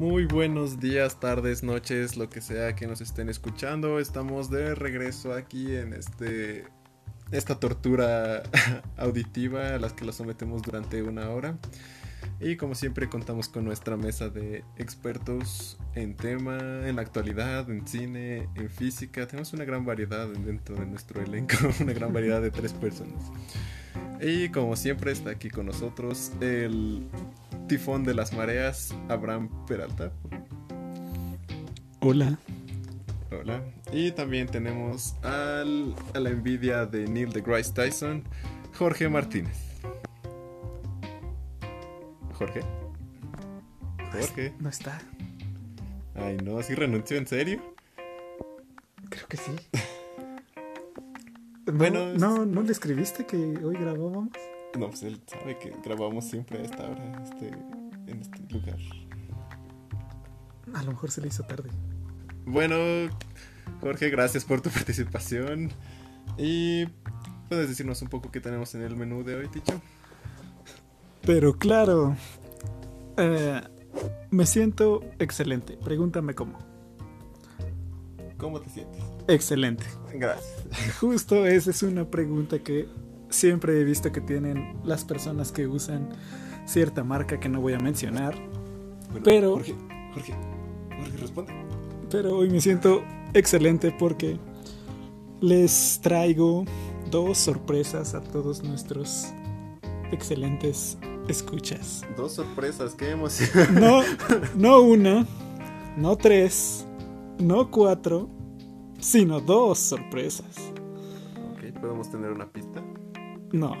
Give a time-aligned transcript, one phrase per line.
[0.00, 3.98] Muy buenos días, tardes, noches, lo que sea que nos estén escuchando.
[3.98, 6.64] Estamos de regreso aquí en este
[7.32, 8.42] esta tortura
[8.96, 11.58] auditiva a las que la sometemos durante una hora.
[12.40, 16.56] Y como siempre contamos con nuestra mesa de expertos en tema,
[16.88, 19.26] en la actualidad, en cine, en física.
[19.26, 23.22] Tenemos una gran variedad dentro de nuestro elenco, una gran variedad de tres personas.
[24.18, 27.06] Y como siempre está aquí con nosotros el
[27.70, 30.10] tifón de las mareas, Abraham Peralta.
[32.00, 32.36] Hola.
[33.30, 33.62] Hola.
[33.92, 38.24] Y también tenemos al, a la envidia de Neil deGrasse Tyson,
[38.76, 39.56] Jorge Martínez.
[42.32, 42.62] Jorge.
[44.10, 44.52] Jorge.
[44.58, 45.00] No está.
[46.16, 47.62] Ay, no, ¿así renunció en serio?
[49.10, 49.52] Creo que sí.
[51.72, 54.30] Bueno, no, no, ¿no le escribiste que hoy grabábamos?
[54.78, 57.48] No, pues él sabe que grabamos siempre a esta hora este,
[58.06, 58.78] en este lugar.
[60.74, 61.70] A lo mejor se le hizo tarde.
[62.46, 62.76] Bueno,
[63.80, 65.70] Jorge, gracias por tu participación.
[66.38, 66.86] Y
[67.48, 69.80] puedes decirnos un poco qué tenemos en el menú de hoy, Ticho.
[71.22, 72.16] Pero claro,
[73.16, 73.60] eh,
[74.30, 75.76] me siento excelente.
[75.76, 76.58] Pregúntame cómo.
[78.38, 79.02] ¿Cómo te sientes?
[79.28, 79.84] Excelente.
[80.14, 80.64] Gracias.
[80.98, 82.88] Justo esa es una pregunta que
[83.30, 86.10] siempre he visto que tienen las personas que usan
[86.66, 88.34] cierta marca que no voy a mencionar.
[89.10, 89.74] Bueno, Pero- Jorge,
[90.14, 90.34] Jorge,
[90.98, 91.52] Jorge, responde.
[92.10, 93.02] Pero hoy me siento
[93.34, 94.38] excelente porque
[95.40, 96.64] les traigo
[97.10, 99.28] dos sorpresas a todos nuestros
[100.12, 102.04] excelentes escuchas.
[102.16, 103.48] Dos sorpresas, qué emoción.
[103.80, 104.00] No,
[104.56, 105.24] no una,
[105.96, 106.84] no tres,
[107.38, 108.28] no cuatro,
[108.98, 110.46] sino dos sorpresas.
[111.54, 112.82] ok, ¿podemos tener una pista?
[113.52, 113.72] No,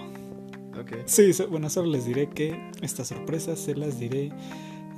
[0.78, 0.92] Ok.
[1.06, 4.32] sí, bueno, solo les diré que estas sorpresas se las diré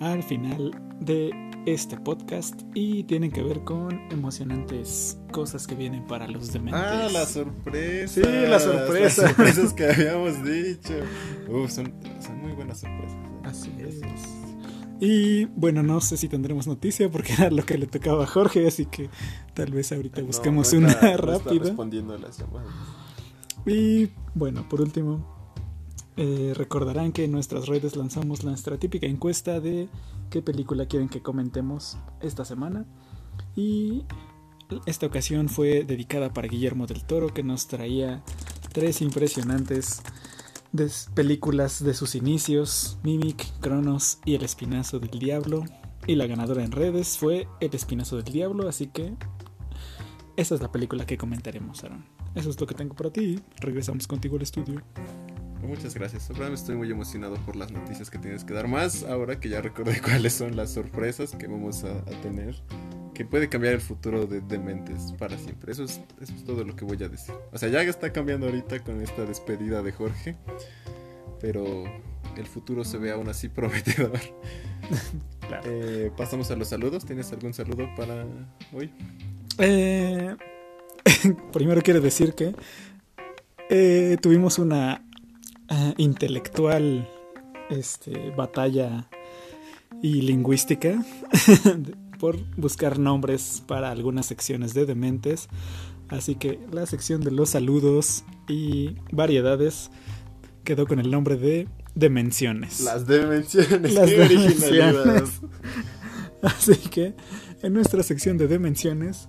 [0.01, 0.71] al final
[1.01, 1.31] de
[1.67, 6.83] este podcast y tienen que ver con emocionantes cosas que vienen para los dementes.
[6.83, 8.15] Ah, la sorpresa.
[8.15, 9.23] Sí, la sorpresa.
[9.23, 10.95] Las sorpresas que habíamos dicho.
[11.49, 13.17] Uf, son, son muy buenas sorpresas.
[13.17, 13.41] ¿eh?
[13.45, 14.01] Así es.
[15.01, 18.67] Y bueno, no sé si tendremos noticia porque era lo que le tocaba a Jorge,
[18.67, 19.09] así que
[19.55, 21.65] tal vez ahorita No, no una está- no está rápida.
[21.65, 22.71] respondiendo a las llamadas.
[23.67, 25.25] Y bueno, por último,
[26.17, 29.89] eh, recordarán que en nuestras redes lanzamos nuestra típica encuesta de
[30.31, 32.87] qué película quieren que comentemos esta semana.
[33.57, 34.05] Y
[34.87, 38.23] esta ocasión fue dedicada para Guillermo del Toro, que nos traía
[38.73, 40.03] tres impresionantes
[41.15, 45.65] películas de sus inicios, Mimic, Cronos y El Espinazo del Diablo.
[46.07, 49.15] Y la ganadora en redes fue El Espinazo del Diablo, así que
[50.37, 52.12] esa es la película que comentaremos, Aaron.
[52.35, 53.41] Eso es lo que tengo para ti.
[53.61, 54.83] Regresamos contigo al estudio.
[55.63, 56.29] Muchas gracias.
[56.31, 59.05] Abraham, estoy muy emocionado por las noticias que tienes que dar más.
[59.05, 62.57] Ahora que ya recordé cuáles son las sorpresas que vamos a, a tener.
[63.15, 65.73] Que puede cambiar el futuro de Dementes para siempre.
[65.73, 67.35] Eso es, eso es todo lo que voy a decir.
[67.53, 70.37] O sea, ya está cambiando ahorita con esta despedida de Jorge.
[71.41, 71.85] Pero
[72.37, 74.19] el futuro se ve aún así prometedor.
[75.47, 75.63] Claro.
[75.67, 77.05] Eh, pasamos a los saludos.
[77.05, 78.27] ¿Tienes algún saludo para
[78.73, 78.91] hoy?
[79.59, 80.35] Eh,
[81.53, 82.55] primero quiero decir que
[83.71, 85.05] eh, tuvimos una
[85.69, 87.09] eh, intelectual
[87.71, 89.09] este, batalla
[90.03, 91.05] y lingüística
[92.19, 95.49] por buscar nombres para algunas secciones de dementes.
[96.09, 99.91] Así que la sección de los saludos y variedades
[100.65, 102.81] quedó con el nombre de Demenciones.
[102.81, 103.93] Las dimensiones.
[103.93, 105.23] Las qué.
[106.43, 107.15] Así que
[107.63, 109.29] en nuestra sección de Demenciones,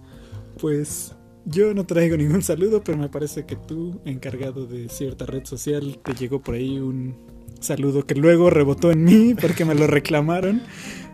[0.60, 5.46] pues yo no traigo ningún saludo, pero me parece que tú, encargado de cierta red
[5.46, 7.16] social, te llegó por ahí un
[7.60, 10.62] saludo que luego rebotó en mí porque me lo reclamaron,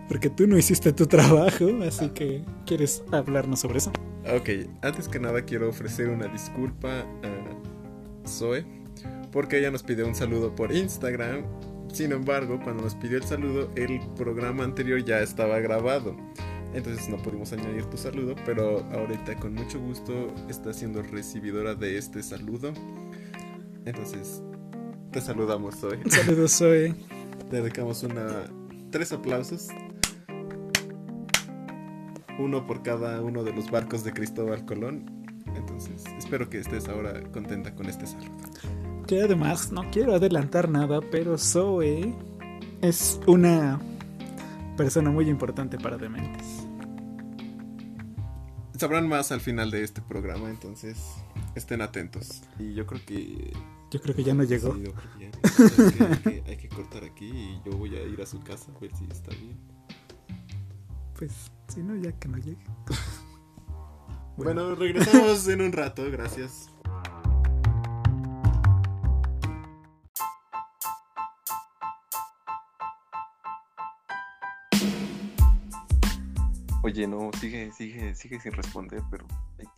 [0.07, 3.91] porque tú no hiciste tu trabajo, así que ¿quieres hablarnos sobre eso?
[4.35, 4.49] Ok,
[4.81, 8.79] antes que nada quiero ofrecer una disculpa a Zoe
[9.31, 11.43] porque ella nos pidió un saludo por Instagram.
[11.91, 16.15] Sin embargo, cuando nos pidió el saludo, el programa anterior ya estaba grabado.
[16.73, 21.97] Entonces no pudimos añadir tu saludo, pero ahorita con mucho gusto está siendo recibidora de
[21.97, 22.73] este saludo.
[23.85, 24.43] Entonces,
[25.11, 25.99] te saludamos, Zoe.
[26.09, 26.95] Saludos, Zoe.
[27.51, 28.45] Le dedicamos una
[28.91, 29.69] tres aplausos.
[32.37, 35.05] Uno por cada uno de los barcos de Cristóbal Colón.
[35.55, 38.29] Entonces, espero que estés ahora contenta con este saludo.
[39.07, 42.13] Que además no quiero adelantar nada, pero Zoe
[42.81, 43.79] es una
[44.77, 46.58] persona muy importante para Dementes.
[48.79, 50.97] Sabrán más al final de este programa, entonces
[51.55, 52.41] estén atentos.
[52.57, 53.51] Y yo creo que.
[53.91, 54.73] Yo creo que ya no llegó.
[54.75, 57.75] Sí, yo creo que ya- entonces, que hay, que, hay que cortar aquí y yo
[57.77, 59.57] voy a ir a su casa a ver si está bien.
[61.17, 62.57] pues, si no, ya que no llegue.
[64.37, 66.69] Bueno, regresamos en un rato, gracias.
[76.89, 79.27] Oye, no, sigue, sigue, sigue sin responder, pero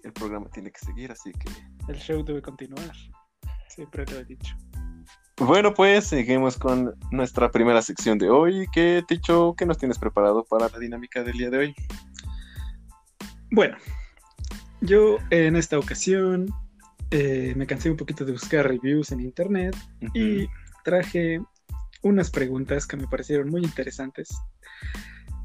[0.01, 1.51] el programa tiene que seguir, así que.
[1.91, 2.89] El show debe continuar.
[3.67, 4.55] Siempre lo he dicho.
[5.35, 8.65] Bueno, pues seguimos con nuestra primera sección de hoy.
[8.71, 11.75] ¿Qué, Ticho, qué nos tienes preparado para la dinámica del día de hoy?
[13.51, 13.75] Bueno,
[14.79, 16.47] yo en esta ocasión
[17.09, 19.75] eh, me cansé un poquito de buscar reviews en internet
[20.13, 20.47] y
[20.85, 21.41] traje
[22.03, 24.29] unas preguntas que me parecieron muy interesantes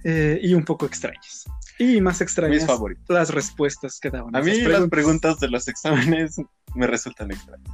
[0.09, 1.47] eh, y un poco extrañas.
[1.81, 2.65] Y más extrañas
[3.09, 4.37] las respuestas que daban.
[4.37, 6.37] A mí las preguntas de los exámenes
[6.77, 7.69] me resultan extrañas.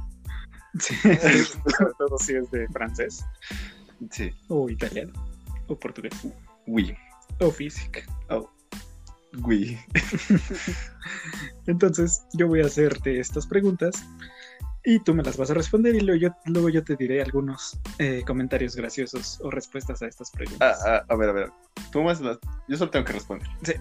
[0.79, 0.95] Sí,
[1.99, 3.23] todo sí es de francés.
[4.09, 4.31] Sí.
[4.47, 5.13] O italiano.
[5.67, 6.13] O portugués.
[6.65, 6.95] Oui.
[7.39, 8.01] O física.
[8.29, 8.49] Oh.
[9.43, 9.77] Oui.
[11.67, 14.03] Entonces, yo voy a hacerte estas preguntas
[14.85, 17.79] y tú me las vas a responder y luego yo, luego yo te diré algunos
[17.99, 20.81] eh, comentarios graciosos o respuestas a estas preguntas.
[20.85, 21.51] Ah, ah, a ver, a ver.
[21.91, 22.37] Tú más las...
[22.67, 23.47] Yo solo tengo que responder.
[23.63, 23.73] Sí.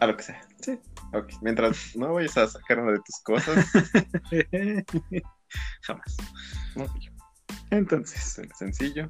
[0.00, 0.46] A lo que sea.
[0.60, 0.78] Sí.
[1.14, 1.32] Ok.
[1.40, 3.66] Mientras no vayas a sacar una de tus cosas.
[5.82, 6.16] Jamás.
[7.70, 8.40] Entonces.
[8.54, 9.08] Sencillo.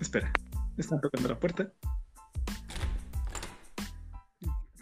[0.00, 0.32] Espera.
[0.76, 1.70] Están tocando la puerta.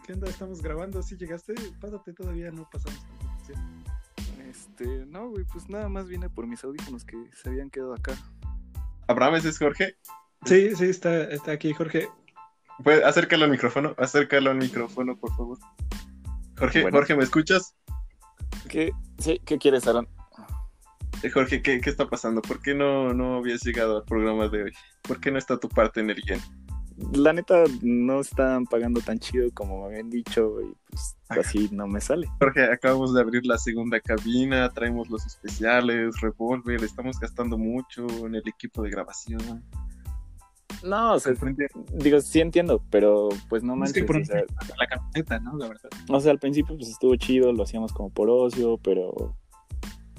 [0.07, 0.31] ¿Qué onda?
[0.31, 1.03] Estamos grabando.
[1.03, 1.55] ¿Sí llegaste?
[1.81, 3.05] Pásate, todavía no pasamos.
[4.79, 8.13] Este, no, güey, pues nada más vine por mis audífonos que se habían quedado acá.
[9.09, 9.97] ¿Abraham, ese es Jorge?
[10.45, 12.11] Sí, sí, está, está aquí, Jorge.
[12.85, 15.59] Pues, acércalo al micrófono, acércalo al micrófono, por favor.
[16.59, 17.75] Jorge, Jorge, ¿me escuchas?
[18.69, 20.09] ¿Qué, sí, ¿qué quieres, Aaron?
[21.23, 22.43] Eh, Jorge, ¿qué, ¿qué, está pasando?
[22.43, 24.73] ¿Por qué no, no habías llegado al programa de hoy?
[25.01, 26.41] ¿Por qué no está tu parte en el guion?
[27.13, 31.87] La neta, no están pagando tan chido como me habían dicho y pues así no
[31.87, 32.27] me sale.
[32.39, 38.37] Jorge, acabamos de abrir la segunda cabina, traemos los especiales, Revolver, estamos gastando mucho en
[38.37, 39.63] el equipo de grabación.
[40.83, 41.35] No, o sea,
[41.95, 43.99] digo, sí entiendo, pero pues no manches.
[43.99, 44.45] Es que o sea,
[44.79, 45.57] la camioneta, ¿no?
[45.57, 45.91] La verdad.
[46.09, 49.37] O sea, al principio pues estuvo chido, lo hacíamos como por ocio, pero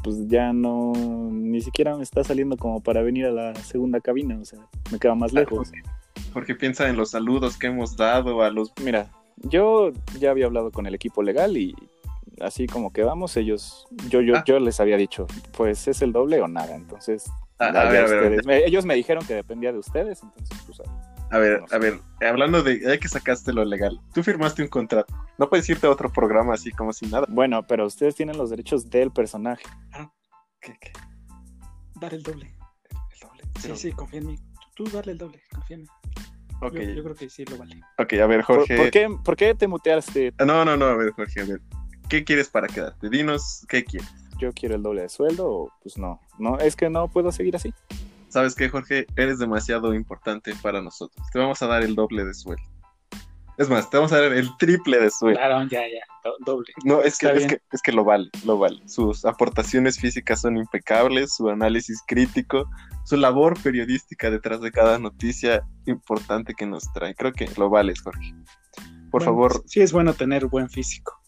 [0.04, 0.94] pues ya no,
[1.32, 4.60] ni siquiera me está saliendo como para venir a la segunda cabina, o sea,
[4.92, 5.72] me queda más lejos.
[6.38, 8.72] Porque piensa en los saludos que hemos dado a los...
[8.84, 9.90] Mira, yo
[10.20, 11.76] ya había hablado con el equipo legal y
[12.42, 14.44] así como que vamos, ellos, yo, yo, ah.
[14.46, 17.26] yo les había dicho, pues es el doble o nada, entonces
[18.48, 20.80] ellos me dijeron que dependía de ustedes, entonces pues
[21.32, 25.12] A ver, a ver, hablando de, ya que sacaste lo legal, tú firmaste un contrato,
[25.40, 27.26] no puedes irte a otro programa así como sin nada.
[27.30, 29.64] Bueno, pero ustedes tienen los derechos del personaje.
[29.92, 30.14] Ah,
[30.62, 30.92] ¿qué, qué?
[31.96, 32.56] Dar el doble.
[32.92, 33.44] El doble.
[33.60, 34.47] Sí, sí, confía en mí.
[34.78, 35.88] Tú, dale el doble, confía en mí.
[36.62, 36.96] Okay.
[36.96, 37.82] Yo, creo que sí lo vale.
[37.98, 38.78] Ok, a ver, Jorge.
[38.78, 40.34] ¿Por, qué, ¿Por qué te muteaste?
[40.40, 41.62] No, no, no, a ver, Jorge, a ver.
[42.10, 43.10] ¿Qué quieres para quedarte?
[43.10, 44.08] Dinos, ¿qué quieres?
[44.38, 47.56] yo quiero el doble de sueldo o pues no, no, es que no puedo seguir
[47.56, 47.74] así.
[48.30, 49.08] ¿Sabes qué, Jorge?
[49.16, 51.26] Eres demasiado importante para nosotros.
[51.32, 52.64] Te vamos a dar el doble de sueldo.
[53.58, 55.40] Es más, te vamos a dar el triple de sueldo.
[55.40, 56.68] Claro, ya, ya, doble.
[56.84, 58.80] No, es que, es que, es que lo vale, lo vale.
[58.88, 62.70] Sus aportaciones físicas son impecables, su análisis crítico,
[63.04, 67.16] su labor periodística detrás de cada noticia importante que nos trae.
[67.16, 68.36] Creo que lo vale, Jorge.
[69.10, 69.64] Por favor.
[69.66, 71.20] Sí es bueno tener buen físico.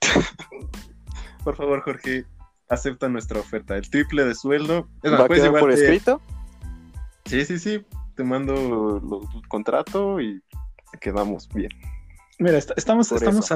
[1.44, 2.24] Por favor, Jorge,
[2.68, 3.76] acepta nuestra oferta.
[3.76, 4.88] El triple de sueldo.
[5.04, 6.20] ¿Va a quedar por escrito?
[7.24, 7.84] Sí, sí, sí.
[8.16, 10.42] Te mando el contrato y
[11.02, 11.70] quedamos bien.
[12.38, 13.50] Mira, estamos, estamos,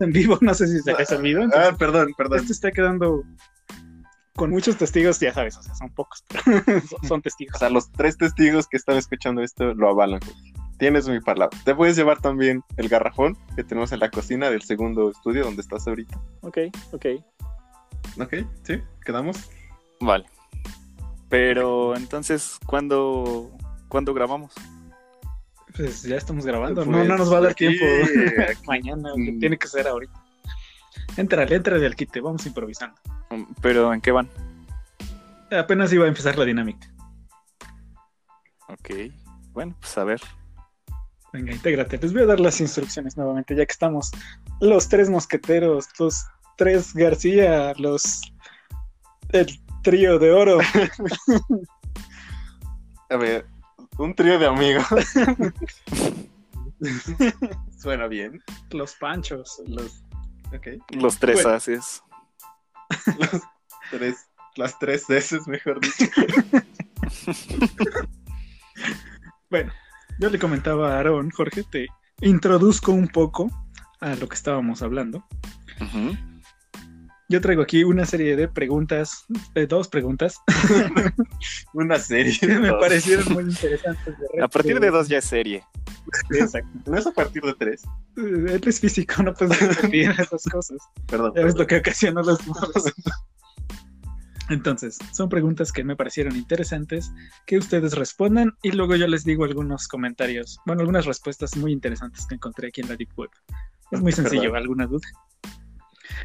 [0.00, 1.44] en vivo, no sé si se ha salido.
[1.54, 2.40] Ah, perdón, perdón.
[2.40, 3.22] Esto está quedando
[4.34, 6.24] con muchos testigos, ya sabes, o sea, son pocos,
[6.66, 7.56] pero son testigos.
[7.56, 10.20] O sea, los tres testigos que están escuchando esto lo avalan.
[10.78, 11.56] Tienes mi palabra.
[11.64, 15.62] Te puedes llevar también el garrafón que tenemos en la cocina del segundo estudio donde
[15.62, 16.18] estás ahorita.
[16.40, 16.58] Ok,
[16.92, 17.06] ok.
[18.20, 19.50] Ok, sí, quedamos.
[20.00, 20.24] Vale.
[21.28, 23.50] Pero entonces, ¿cuándo,
[23.88, 24.52] ¿cuándo grabamos?
[25.76, 27.84] Pues ya estamos grabando, no, no pues, nos va a dar tiempo.
[28.66, 29.38] Mañana, mm.
[29.38, 30.12] tiene que ser ahorita.
[31.16, 32.96] Entrale, entrale al quite, vamos improvisando.
[33.30, 34.28] Mm, ¿Pero en qué van?
[35.50, 36.88] Apenas iba a empezar la dinámica.
[38.68, 38.90] Ok,
[39.52, 40.20] bueno, pues a ver.
[41.32, 41.98] Venga, intégrate.
[41.98, 44.10] Les voy a dar las instrucciones nuevamente, ya que estamos
[44.60, 46.26] los tres mosqueteros, los
[46.56, 48.20] tres García, los
[49.30, 49.46] el
[49.82, 50.58] trío de oro.
[53.10, 53.46] A ver,
[54.02, 54.86] un trío de amigos.
[57.78, 58.42] Suena bien.
[58.70, 60.04] Los panchos, los
[60.54, 60.78] okay.
[60.90, 62.02] Los tres haces.
[63.18, 63.42] Los
[63.90, 66.10] tres, las tres veces, mejor dicho.
[69.50, 69.72] bueno,
[70.18, 71.86] yo le comentaba a Aaron, Jorge, te
[72.20, 73.50] introduzco un poco
[74.00, 75.24] a lo que estábamos hablando.
[77.28, 79.24] Yo traigo aquí una serie de preguntas,
[79.54, 80.38] de dos preguntas.
[81.72, 82.36] una serie.
[82.58, 84.14] me parecieron muy interesantes.
[84.42, 85.64] a partir de dos ya es serie.
[86.30, 86.90] Exacto.
[86.90, 87.82] No es a partir de tres.
[88.16, 90.78] Él es físico, no puedes repetir esas cosas.
[91.06, 91.32] Perdón.
[91.34, 92.38] Ya ves lo que ocasionó los
[94.50, 97.12] Entonces, son preguntas que me parecieron interesantes,
[97.46, 102.26] que ustedes respondan y luego yo les digo algunos comentarios, bueno, algunas respuestas muy interesantes
[102.26, 103.30] que encontré aquí en la Deep Web.
[103.90, 105.06] Es muy sencillo, ¿alguna duda?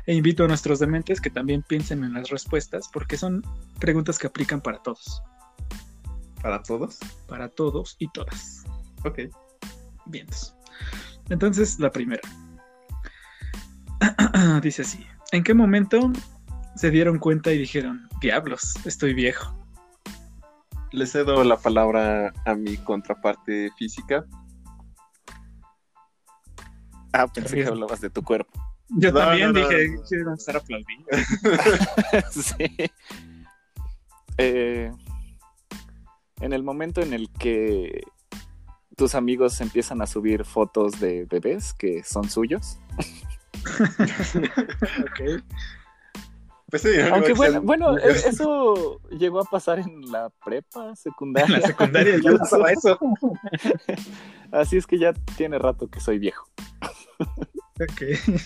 [0.05, 3.43] E invito a nuestros dementes que también piensen en las respuestas porque son
[3.79, 5.21] preguntas que aplican para todos.
[6.41, 6.99] ¿Para todos?
[7.27, 8.63] Para todos y todas.
[9.03, 9.19] Ok.
[10.05, 10.27] Bien.
[11.29, 12.21] Entonces, la primera.
[14.61, 15.05] Dice así.
[15.31, 16.11] ¿En qué momento
[16.75, 19.53] se dieron cuenta y dijeron, diablos, estoy viejo?
[20.91, 24.25] Le cedo la palabra a mi contraparte física.
[27.11, 28.66] Ah, pensé que hablabas de tu cuerpo.
[28.89, 31.07] Yo también dije, quiero estar aplaudiendo.
[32.31, 32.91] sí.
[34.37, 34.91] Eh,
[36.39, 38.03] en el momento en el que
[38.95, 42.79] tus amigos empiezan a subir fotos de bebés que son suyos.
[45.01, 45.43] ok.
[46.69, 51.55] Pues sí, Aunque bueno, bueno, eso llegó a pasar en la prepa, secundaria.
[51.55, 52.99] En la secundaria ya pasaba eso.
[54.51, 56.45] Así es que ya tiene rato que soy viejo.
[57.81, 58.41] ok.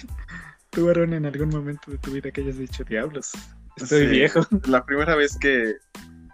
[0.70, 3.32] ¿Tú, Aaron, en algún momento de tu vida que hayas dicho, diablos,
[3.76, 4.42] estoy viejo?
[4.68, 5.76] La primera vez que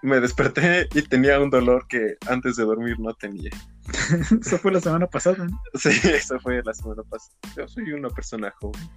[0.04, 3.50] me desperté y tenía un dolor que antes de dormir no tenía.
[4.42, 5.48] eso fue la semana pasada.
[5.74, 7.36] Sí, eso fue la semana pasada.
[7.56, 8.90] Yo soy una persona joven.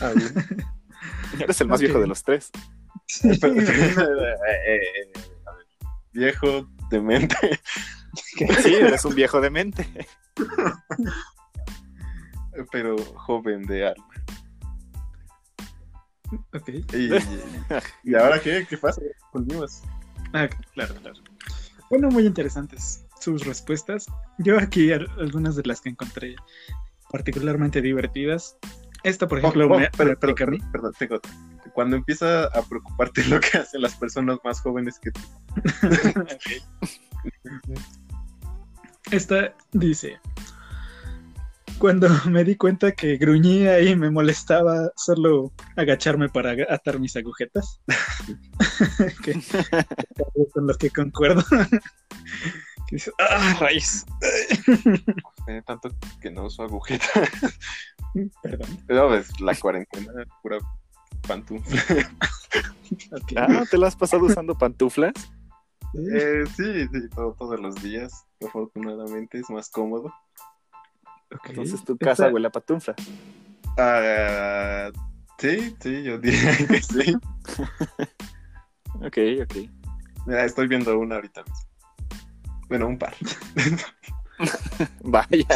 [0.00, 0.12] Ah,
[1.38, 2.50] Eres el más viejo de los tres.
[3.22, 3.38] Eh,
[4.66, 5.12] eh,
[6.12, 7.60] viejo, demente.
[8.62, 9.86] Sí, eres un viejo demente.
[12.70, 14.06] Pero joven de alma.
[16.52, 16.68] Ok.
[16.94, 18.66] ¿Y, ahora qué?
[18.68, 19.00] ¿Qué pasa?
[19.32, 19.82] Volvimos.
[20.32, 21.20] Ah, claro, claro.
[21.88, 24.06] Bueno, muy interesantes sus respuestas.
[24.38, 26.36] Yo aquí algunas de las que encontré
[27.10, 28.56] particularmente divertidas.
[29.02, 31.32] Esta, por ejemplo, oh, me, pero, Perdón, tengo otra.
[31.74, 35.20] Cuando empieza a preocuparte lo que hacen las personas más jóvenes que tú.
[39.10, 40.18] Esta dice,
[41.78, 47.80] cuando me di cuenta que gruñía y me molestaba solo agacharme para atar mis agujetas,
[50.52, 51.42] con los que concuerdo.
[52.88, 54.04] que dice, ¡ah, raíz!
[55.66, 55.90] tanto
[56.20, 57.06] que no uso agujeta.
[58.42, 58.68] Perdón.
[58.88, 60.58] No, pues la cuarentena, pura
[61.26, 61.82] pantufla.
[63.36, 65.14] Ah, ¿te la has pasado usando pantuflas?
[65.94, 68.26] Eh, sí, sí, todos los días.
[68.44, 70.12] Afortunadamente es más cómodo.
[71.30, 72.94] Entonces tu casa huele a pantufla.
[73.78, 74.90] Ah,
[75.38, 77.14] sí, sí, yo diría que sí.
[78.94, 79.56] ok, ok.
[80.26, 81.66] Mira, estoy viendo una ahorita mismo.
[82.68, 83.14] Bueno, un par.
[85.02, 85.46] Vaya.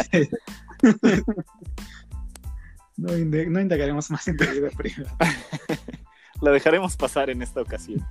[2.97, 5.15] No, indagaremos más en tu vida privada.
[6.41, 8.05] La dejaremos pasar en esta ocasión.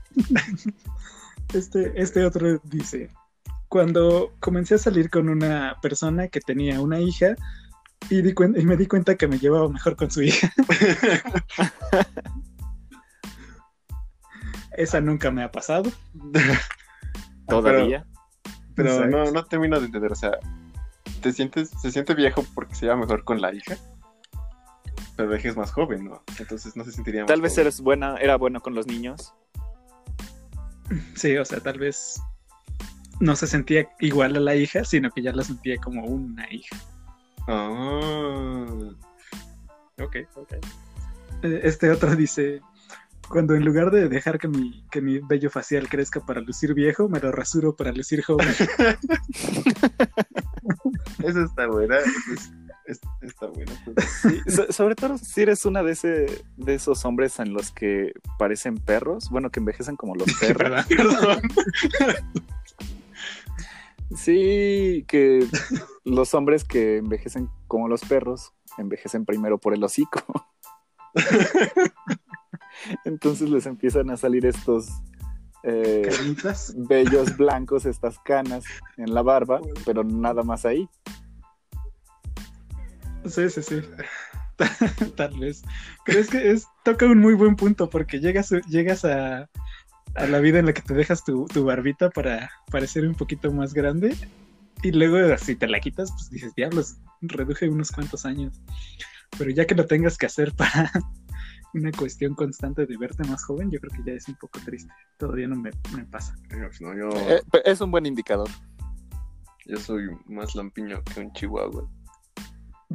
[1.53, 3.11] Este, este otro dice:
[3.71, 7.37] Cuando comencé a salir con una persona que tenía una hija
[8.09, 10.53] y, y me di cuenta que me llevaba mejor con su hija.
[14.77, 15.89] Esa nunca me ha pasado.
[17.47, 18.05] Todavía.
[18.75, 20.33] Pero, no, no termino de entender, o sea,
[21.23, 23.77] ¿te sientes, se siente viejo porque se lleva mejor con la hija?
[25.15, 26.25] Pero es más joven, ¿no?
[26.41, 29.33] Entonces no se sentiría Tal vez eres buena, era bueno con los niños.
[31.15, 32.21] Sí, o sea, tal vez
[33.21, 36.77] no se sentía igual a la hija, sino que ya la sentía como una hija.
[37.47, 38.67] Ah.
[39.99, 40.53] Ok, ok.
[41.43, 42.61] Eh, este otro dice,
[43.29, 47.09] cuando en lugar de dejar que mi, que mi vello facial crezca para lucir viejo,
[47.09, 48.49] me lo rasuro para lucir joven.
[51.23, 51.99] Eso está buena.
[53.23, 53.73] está bueno.
[53.85, 54.75] Pues.
[54.75, 59.29] sobre todo si eres una de, ese, de esos hombres en los que parecen perros,
[59.31, 60.87] bueno, que envejecen como los perros.
[64.17, 65.47] sí, que
[66.05, 70.23] los hombres que envejecen como los perros envejecen primero por el hocico.
[73.05, 74.89] Entonces les empiezan a salir estos
[75.63, 76.09] eh,
[76.77, 78.65] bellos blancos, estas canas
[78.97, 80.89] en la barba, pero nada más ahí.
[83.27, 83.81] Sí, sí, sí.
[85.17, 85.63] Tal vez.
[86.05, 89.51] Pero es que es, toca un muy buen punto porque llegas, llegas a,
[90.15, 93.53] a la vida en la que te dejas tu, tu, barbita para parecer un poquito
[93.53, 94.15] más grande
[94.83, 98.61] Y luego, si te la quitas, pues dices, diablos, reduje unos cuantos años.
[99.39, 100.91] Pero ya que lo tengas que hacer para
[101.75, 104.93] una cuestión constante de verte más joven, yo creo que ya es un poco triste.
[105.19, 105.73] Todavía no me,
[106.11, 106.35] pasa.
[106.51, 108.49] Eh, es un buen indicador.
[109.67, 111.89] Yo soy más lampiño que un chihuahua.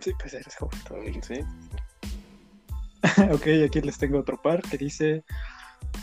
[0.02, 1.22] Sí, pues eres joven todavía.
[1.22, 1.40] Sí.
[3.32, 5.24] ok, aquí les tengo otro par que dice: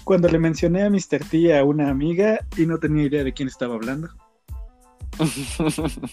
[0.05, 1.25] Cuando le mencioné a Mr.
[1.31, 4.09] T a una amiga y no tenía idea de quién estaba hablando.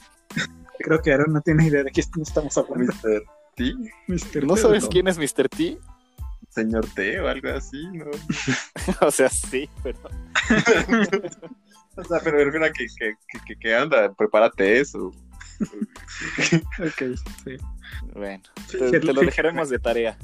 [0.80, 2.94] Creo que Aaron no tiene idea de quién estamos hablando.
[2.94, 3.24] Mr.
[3.56, 4.46] T.
[4.46, 5.50] ¿No sabes quién es Mr.
[5.50, 5.80] T?
[6.50, 8.06] Señor T o algo así, ¿no?
[9.08, 10.00] o sea, sí, pero.
[11.96, 12.88] o sea, pero mira que,
[13.46, 15.12] que, que, anda, prepárate eso.
[15.60, 17.58] ok, sí.
[18.14, 20.18] Bueno, te, lo dejaremos de tarea.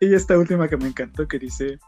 [0.00, 1.78] y esta última que me encantó, que dice: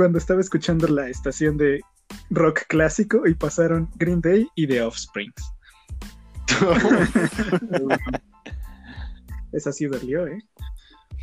[0.00, 1.82] Cuando estaba escuchando la estación de
[2.30, 5.52] rock clásico y pasaron Green Day y The Offsprings.
[9.52, 10.38] Esa sí dolió, ¿eh?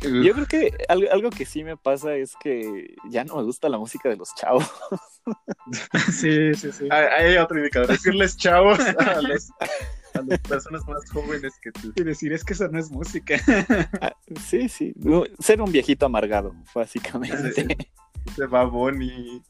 [0.00, 3.78] Yo creo que algo, que sí me pasa es que ya no me gusta la
[3.78, 4.70] música de los chavos.
[6.12, 6.86] Sí, sí, sí.
[6.90, 7.88] Hay, otro indicador.
[7.88, 9.50] Decirles chavos a, las
[10.48, 11.92] personas más jóvenes que tú.
[11.96, 13.34] Y decir, es que eso no es música.
[14.00, 14.14] Ah,
[14.46, 14.94] sí, sí.
[15.40, 17.76] Ser un viejito amargado, básicamente.
[18.34, 19.42] Se babón y.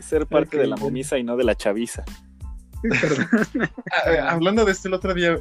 [0.00, 2.04] Ser parte de la momisa y no de la chaviza.
[3.90, 5.38] Ah, hablando de esto, el otro día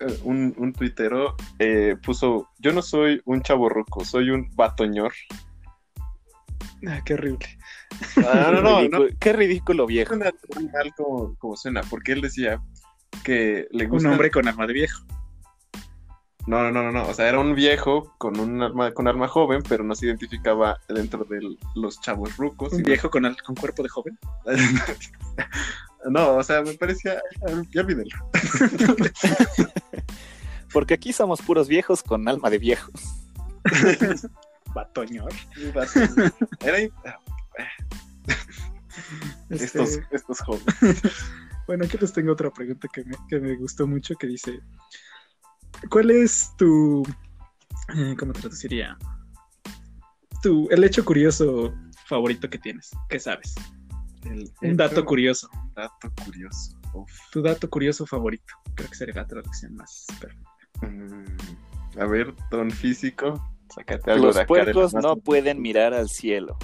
[0.00, 5.12] eh, un, un tuitero eh, puso, yo no soy un chavo ruco, soy un batoñor.
[6.86, 7.46] Ah, qué horrible.
[8.16, 10.14] Ah, no, no, Qué ridículo viejo.
[10.14, 10.30] Suena
[10.72, 12.62] mal como, como, suena, porque él decía
[13.24, 14.08] que le gusta...
[14.08, 15.04] Un hombre con arma de viejo.
[16.46, 19.64] No, no, no, no, o sea, era un viejo con un arma, con arma joven,
[19.68, 21.40] pero no se identificaba dentro de
[21.74, 22.72] los chavos rucos.
[22.72, 24.16] ¿Un viejo con, con cuerpo de joven?
[26.08, 27.20] No, o sea, me parecía.
[27.70, 28.14] Ya olvídenlo.
[30.72, 32.94] Porque aquí somos puros viejos con alma de viejos.
[34.74, 35.32] Batoñor.
[36.60, 36.78] Era.
[39.50, 41.02] Este estos, estos jóvenes.
[41.66, 44.60] Bueno, aquí les tengo otra pregunta que me, que me gustó mucho que dice:
[45.90, 47.02] ¿Cuál es tu.
[47.96, 48.98] Eh, ¿Cómo traduciría?
[50.42, 51.74] Tu, el hecho curioso
[52.06, 53.54] favorito que tienes, ¿qué sabes?
[54.62, 55.48] un dato curioso.
[55.52, 56.80] Un dato curioso.
[57.30, 58.54] Tu dato curioso favorito.
[58.74, 60.50] Creo que sería la traducción más perfecta.
[60.82, 63.42] Mm, a ver, don físico,
[63.74, 66.58] sácate algo Los puercos no pueden mirar al cielo.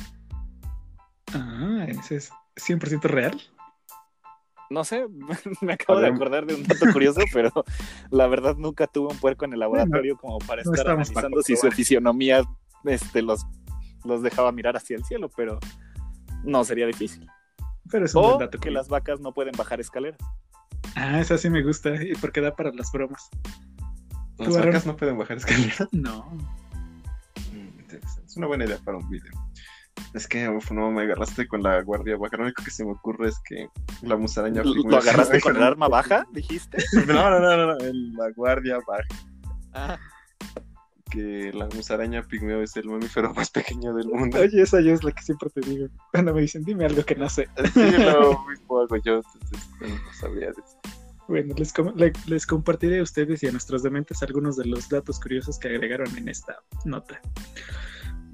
[1.33, 3.41] Ah, ese es 100% real.
[4.73, 5.07] No sé,
[5.61, 7.53] me acabo de acordar de un dato curioso, pero
[8.11, 11.71] la verdad nunca tuve un puerco en el laboratorio como para estar analizando si su
[11.71, 12.43] fisionomía
[12.85, 13.45] este, los,
[14.05, 15.59] los dejaba mirar hacia el cielo, pero
[16.43, 17.29] no sería difícil.
[17.91, 20.19] Pero es un o que las vacas no pueden bajar escaleras.
[20.95, 23.29] Ah, esa sí me gusta, porque da para las bromas.
[24.39, 25.87] ¿Las vacas no pueden bajar escaleras?
[25.93, 26.25] No.
[27.53, 29.33] Mm, es una buena idea para un video.
[30.15, 32.37] Es que no me agarraste con la guardia baja.
[32.37, 33.69] Lo único que se me ocurre es que
[34.03, 34.63] la musaraña.
[34.63, 36.27] ¿Lo, agarraste con el arma baja?
[36.33, 36.79] ¿Dijiste?
[37.07, 39.09] No, no, no, no, la guardia baja.
[39.73, 39.99] Ah
[41.13, 44.39] que la musaraña pigmeo es el mamífero más pequeño del mundo.
[44.41, 45.89] Oye, esa yo es la que siempre te digo.
[46.11, 47.49] Cuando me dicen, dime algo que no sé.
[47.75, 50.65] Sí, lo mismo hago yo, entonces no sabría decir.
[51.29, 51.73] Bueno, les,
[52.27, 56.17] les, compartiré a ustedes y a nuestros dementes algunos de los datos curiosos que agregaron
[56.17, 57.21] en esta nota.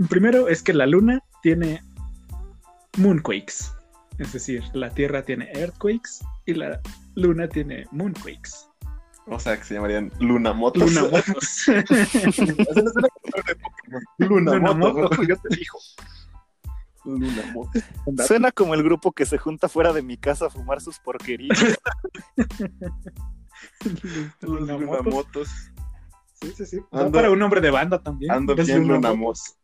[0.09, 1.83] Primero es que la luna tiene
[2.99, 3.73] moonquakes,
[4.19, 6.79] es decir, la Tierra tiene earthquakes y la
[7.15, 8.51] luna tiene moonquakes.
[9.29, 10.83] O sea, que se llamarían Lunamotos.
[10.83, 11.69] Lunamotos.
[14.19, 15.27] Lunamotos.
[15.27, 15.79] Yo te dijo.
[17.07, 17.83] Lunamotos.
[18.27, 21.59] Suena como el grupo que se junta fuera de mi casa a fumar sus porquerías.
[24.43, 25.49] Los Lunamotos.
[26.43, 26.81] Sí, sí, sí.
[26.93, 28.33] Ando, para un nombre de banda también.
[28.33, 29.57] Ando bien Lunamotos.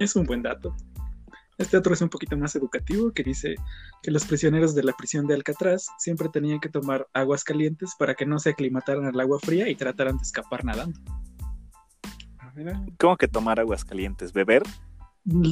[0.00, 0.74] Es un buen dato.
[1.56, 3.54] Este otro es un poquito más educativo, que dice
[4.02, 8.14] que los prisioneros de la prisión de Alcatraz siempre tenían que tomar aguas calientes para
[8.14, 10.98] que no se aclimataran al agua fría y trataran de escapar nadando.
[12.40, 12.52] Ah,
[12.98, 14.32] ¿Cómo que tomar aguas calientes?
[14.32, 14.64] ¿Beber?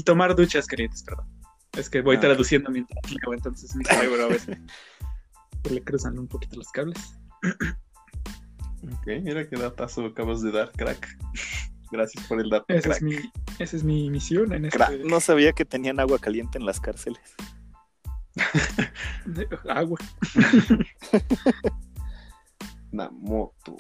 [0.05, 1.27] Tomar duchas calientes, perdón.
[1.77, 2.21] Es que voy ah.
[2.21, 4.59] traduciendo mientras leo, entonces mi cerebro a veces
[5.71, 6.99] le cruzan un poquito los cables.
[8.83, 11.17] ok, mira qué datazo acabas de dar, crack.
[11.93, 12.65] Gracias por el dato.
[12.69, 13.17] Esa, es mi,
[13.59, 15.05] esa es mi misión en este...
[15.05, 17.21] No sabía que tenían agua caliente en las cárceles.
[19.69, 19.99] agua.
[22.93, 23.77] Una moto.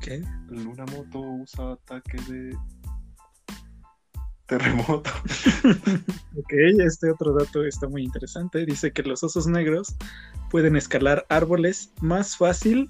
[0.00, 0.22] ¿Qué?
[0.50, 2.56] Una moto usa ataque de
[4.46, 5.10] terremoto.
[6.38, 8.64] Ok, este otro dato está muy interesante.
[8.64, 9.96] Dice que los osos negros
[10.50, 12.88] pueden escalar árboles más fácil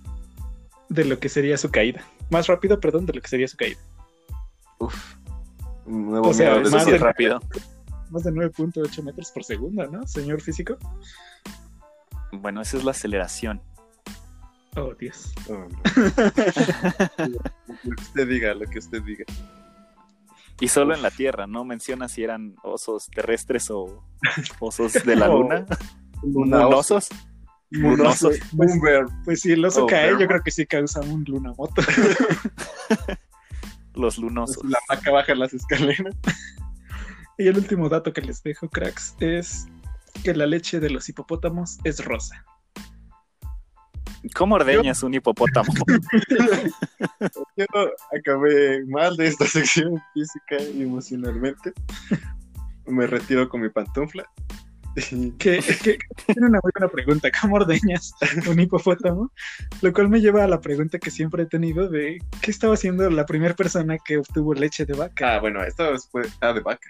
[0.90, 2.04] de lo que sería su caída.
[2.28, 3.80] Más rápido, perdón, de lo que sería su caída.
[4.78, 5.16] Uf.
[5.86, 7.40] Nuevo o sea, más de, rápido.
[8.10, 10.76] Más de 9.8 metros por segundo, ¿no, señor físico?
[12.32, 13.62] Bueno, esa es la aceleración.
[14.76, 15.32] Oh, Dios.
[15.48, 15.66] Oh,
[17.26, 19.24] lo que usted diga, lo que usted diga.
[20.60, 24.04] Y solo en la Tierra, no menciona si eran osos terrestres o
[24.60, 25.64] osos de la Luna.
[26.22, 27.08] Lunosos.
[27.70, 28.38] Lunosos.
[28.56, 28.72] Pues,
[29.24, 31.82] pues, si el oso cae, yo creo que sí causa un lunamoto.
[33.98, 34.64] Los lunosos.
[34.64, 36.14] La vaca baja las escaleras.
[37.36, 39.66] Y el último dato que les dejo, cracks, es
[40.24, 42.44] que la leche de los hipopótamos es rosa.
[44.34, 45.72] ¿Cómo ordeñas un hipopótamo?
[47.56, 47.66] Yo
[48.16, 51.72] acabé mal de esta sección física y emocionalmente.
[52.86, 54.24] Me retiro con mi pantufla.
[55.38, 55.60] Que,
[56.26, 57.30] tiene una muy buena pregunta.
[57.40, 58.12] ¿Cómo ordeñas
[58.48, 59.32] un hipopótamo?
[59.82, 63.08] Lo cual me lleva a la pregunta que siempre he tenido de ¿qué estaba haciendo
[63.10, 65.36] la primera persona que obtuvo leche de vaca?
[65.36, 66.88] Ah, bueno, esto fue ah, de vaca.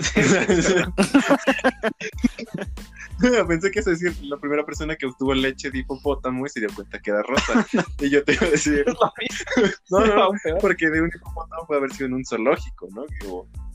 [3.48, 6.70] Pensé que es decir la primera persona que obtuvo leche de hipopótamo y se dio
[6.74, 7.66] cuenta que era rosa.
[7.98, 8.82] y yo te iba a decir.
[9.90, 13.04] no, no, porque de un hipopótamo puede haber sido en un zoológico, ¿no?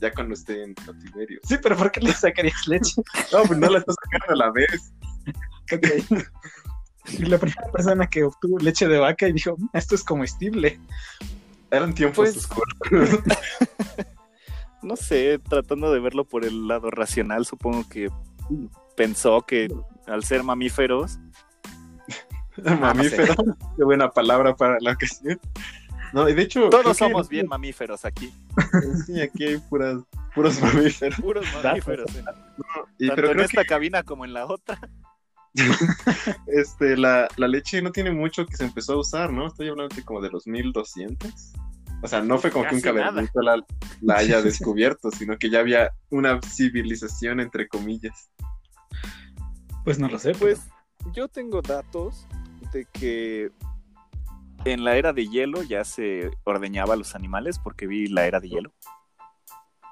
[0.00, 1.38] ya cuando esté en cautiverio.
[1.44, 3.00] Sí, pero ¿por qué le sacarías leche?
[3.32, 4.92] no, pues no la estás sacando a la vez.
[5.72, 5.86] Ok.
[7.18, 10.80] Y la primera persona que obtuvo leche de vaca y dijo, mm, esto es comestible.
[11.70, 12.36] Eran tiempos pues...
[12.36, 12.74] oscuros
[14.86, 18.10] no sé, tratando de verlo por el lado racional, supongo que
[18.96, 19.68] pensó que
[20.06, 21.18] al ser mamíferos.
[22.80, 23.36] mamíferos,
[23.76, 25.38] qué buena palabra para la ocasión.
[26.12, 26.70] No, y de hecho.
[26.70, 28.32] Todos somos bien mamíferos aquí.
[29.06, 30.02] Sí, aquí hay puras,
[30.34, 31.20] puros mamíferos.
[31.20, 32.10] Puros mamíferos.
[32.98, 34.78] y, Tanto en esta cabina como en la otra.
[36.46, 39.46] este, la, la, leche no tiene mucho que se empezó a usar, ¿no?
[39.46, 41.54] Estoy hablando de como de los 1200.
[42.02, 43.66] O sea, no fue como que un cavernícola la,
[44.02, 48.30] la, haya descubierto, sino que ya había una civilización, entre comillas.
[49.84, 50.32] Pues no lo sé.
[50.32, 50.60] Pues
[51.12, 52.26] yo tengo datos
[52.72, 53.50] de que
[54.64, 58.40] en la era de hielo ya se ordeñaba a los animales porque vi la era
[58.40, 58.72] de hielo.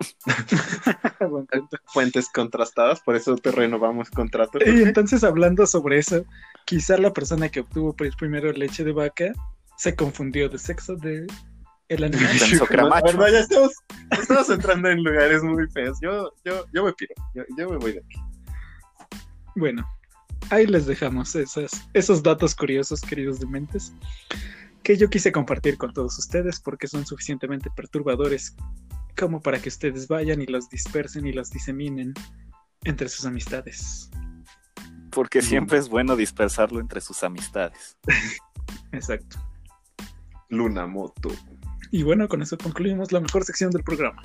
[1.87, 4.59] Fuentes contrastadas, por eso te renovamos contrato.
[4.65, 6.25] Y entonces hablando sobre eso,
[6.67, 9.33] quizá la persona que obtuvo pues, primero leche de vaca
[9.77, 11.27] se confundió de sexo de
[11.89, 12.31] el animal.
[13.03, 13.73] Bueno, ya estamos,
[14.11, 15.99] estamos, entrando en lugares muy feos.
[16.01, 18.17] Yo, yo, yo me piro, yo, me voy de aquí.
[19.57, 19.87] Bueno,
[20.51, 23.93] ahí les dejamos esas, esos datos curiosos, queridos dementes,
[24.83, 28.57] que yo quise compartir con todos ustedes porque son suficientemente perturbadores
[29.17, 32.15] como para que ustedes vayan y los dispersen y los diseminen
[32.85, 34.11] entre sus amistades.
[35.11, 37.97] Porque siempre es bueno dispersarlo entre sus amistades.
[38.93, 39.39] Exacto.
[40.49, 41.31] Luna Moto.
[41.95, 44.21] Y bueno, con eso concluimos la mejor sección del programa.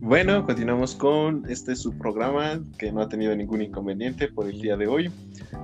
[0.00, 4.86] Bueno, continuamos con este subprograma que no ha tenido ningún inconveniente por el día de
[4.86, 5.12] hoy.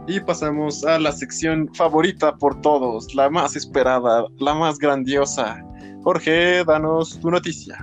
[0.06, 5.64] Y pasamos a la sección favorita por todos, la más esperada, la más grandiosa.
[6.02, 7.78] Jorge, danos tu noticia.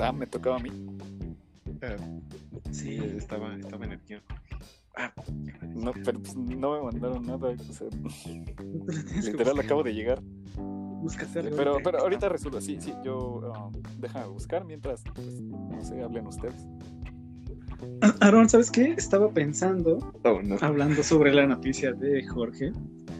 [0.00, 0.70] Ah, me tocaba a mí.
[1.82, 1.96] Eh,
[2.78, 4.22] Sí, estaba, estaba en el guion.
[4.96, 5.12] Ah,
[5.74, 7.48] no, pero pues, no me mandaron nada.
[7.48, 7.88] O sea,
[9.22, 10.20] literal, acabo de llegar.
[10.56, 11.56] Búscate algo.
[11.56, 12.60] Pero, pero ahorita resuelvo.
[12.60, 13.16] Sí, sí, yo.
[13.16, 16.66] Um, déjame buscar mientras, pues, no sé, hablen ustedes.
[18.20, 18.94] Aaron, ¿sabes qué?
[18.96, 22.72] Estaba pensando, oh, hablando sobre la noticia de Jorge.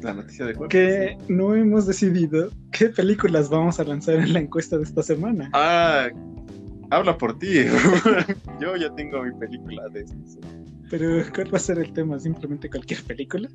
[0.03, 0.69] La noticia de Jorge.
[0.69, 5.51] Que no hemos decidido qué películas vamos a lanzar en la encuesta de esta semana.
[5.53, 6.09] Ah,
[6.91, 7.65] habla por ti.
[8.61, 10.15] Yo ya tengo mi película de eso.
[10.91, 12.19] Pero, ¿cuál va a ser el tema?
[12.19, 13.49] ¿Simplemente cualquier película?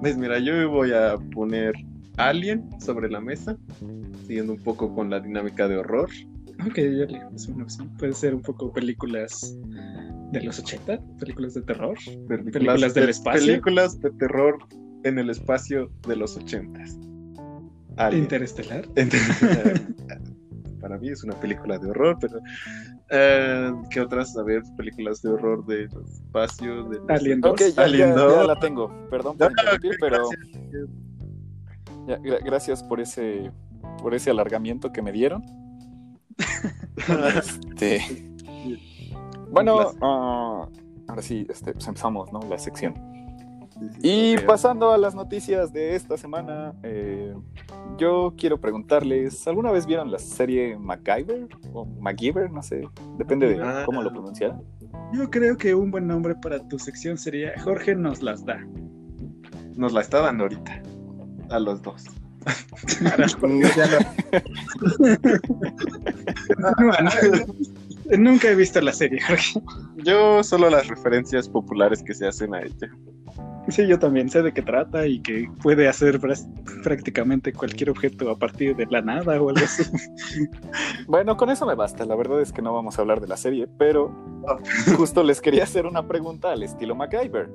[0.00, 1.72] Pues mira, yo voy a poner
[2.18, 3.56] Alien sobre la mesa,
[4.26, 6.10] siguiendo un poco con la dinámica de horror.
[6.66, 7.88] Ok, Alien es una opción.
[7.96, 9.56] Puede ser un poco películas
[10.32, 11.96] de los 80, películas de terror,
[12.28, 13.46] películas, del espacio.
[13.46, 14.58] Películas de terror
[15.04, 16.84] en el espacio de los 80.
[18.12, 18.84] Interestelar.
[18.96, 19.80] Interestelar.
[20.88, 22.40] Para mí es una película de horror, pero
[23.10, 24.34] eh, ¿qué otras?
[24.38, 27.74] A ver, películas de horror de espacio, de Alien 2.
[27.74, 28.34] ya, Alien 2.
[28.36, 30.28] Ya, la tengo, perdón por interrumpir, pero
[32.44, 32.82] gracias.
[32.82, 33.52] por ese
[34.00, 35.44] por ese alargamiento que me dieron.
[37.36, 38.00] este...
[39.50, 40.68] Bueno, uh,
[41.08, 42.40] ahora sí, este, pues empezamos, ¿no?
[42.48, 42.94] La sección.
[44.02, 47.34] Y pasando a las noticias de esta semana, eh,
[47.98, 51.48] yo quiero preguntarles, ¿alguna vez vieron la serie MacGyver?
[51.72, 53.82] O MacGyver, no sé, depende de ah.
[53.86, 54.62] cómo lo pronunciaran.
[55.12, 58.58] Yo creo que un buen nombre para tu sección sería Jorge nos las da.
[59.76, 60.82] Nos la está dando ahorita,
[61.50, 62.04] a los dos.
[68.18, 69.60] Nunca he visto la serie, Jorge.
[69.96, 72.90] Yo solo las referencias populares que se hacen a ella.
[73.68, 76.18] Sí, yo también sé de qué trata y que puede hacer
[76.82, 79.82] prácticamente cualquier objeto a partir de la nada o algo así.
[81.06, 82.06] bueno, con eso me basta.
[82.06, 84.10] La verdad es que no vamos a hablar de la serie, pero
[84.96, 87.50] justo les quería hacer una pregunta al estilo MacGyver.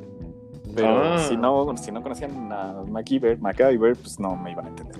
[0.75, 1.17] Pero ah.
[1.17, 4.95] si, no, si no conocían a MacGyver, MacGyver, pues no me iban a entender.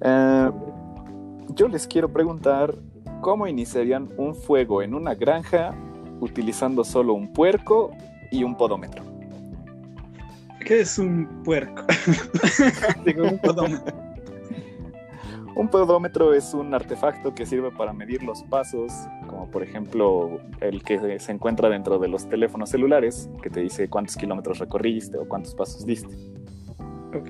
[0.00, 0.50] Eh,
[1.54, 2.74] yo les quiero preguntar
[3.20, 5.72] cómo iniciarían un fuego en una granja
[6.20, 7.92] utilizando solo un puerco
[8.32, 9.11] y un podómetro.
[10.64, 11.84] ¿Qué es un puerco?
[13.04, 14.12] Digo, un podómetro.
[15.54, 18.90] Un podómetro es un artefacto que sirve para medir los pasos,
[19.28, 23.88] como por ejemplo el que se encuentra dentro de los teléfonos celulares, que te dice
[23.88, 26.14] cuántos kilómetros recorriste o cuántos pasos diste.
[27.14, 27.28] Ok.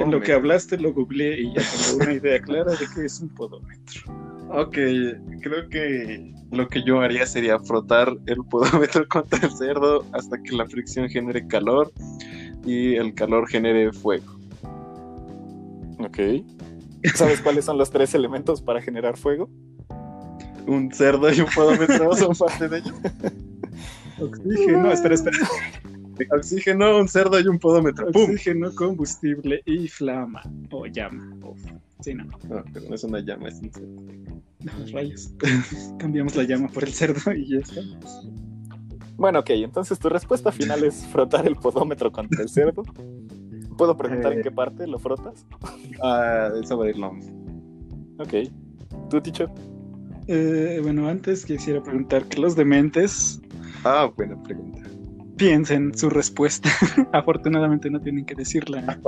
[0.00, 3.20] En, lo que hablaste lo googleé y ya tengo una idea clara de qué es
[3.20, 4.31] un podómetro.
[4.54, 4.76] Ok,
[5.40, 10.54] creo que lo que yo haría sería frotar el podómetro contra el cerdo hasta que
[10.54, 11.90] la fricción genere calor
[12.64, 14.38] y el calor genere fuego.
[15.98, 16.18] Ok.
[17.14, 19.48] ¿Sabes cuáles son los tres elementos para generar fuego?
[20.66, 22.94] Un cerdo y un podómetro son parte de ellos.
[24.20, 25.38] Oxígeno, espera, espera.
[26.30, 28.08] Oxígeno, un cerdo y un podómetro.
[28.08, 31.34] Oxígeno, combustible y flama o llama.
[32.02, 32.24] Sí, no.
[32.24, 34.02] No, pero no es una llama, es un cerdo.
[34.60, 35.32] No, rayos.
[35.98, 37.80] Cambiamos la llama por el cerdo y ya está.
[39.16, 42.82] Bueno, ok, entonces tu respuesta final es frotar el podómetro contra el cerdo.
[43.76, 44.42] ¿Puedo preguntar en eh.
[44.42, 45.46] qué parte lo frotas?
[46.02, 47.22] Ah, sobre el lomo.
[48.18, 48.48] Ok.
[49.10, 49.48] ¿Tú, teacher?
[50.26, 53.40] Eh, bueno, antes quisiera preguntar que los dementes.
[53.84, 54.81] Ah, buena pregunta.
[55.42, 56.70] Piensen su respuesta.
[57.12, 58.80] Afortunadamente no tienen que decirla.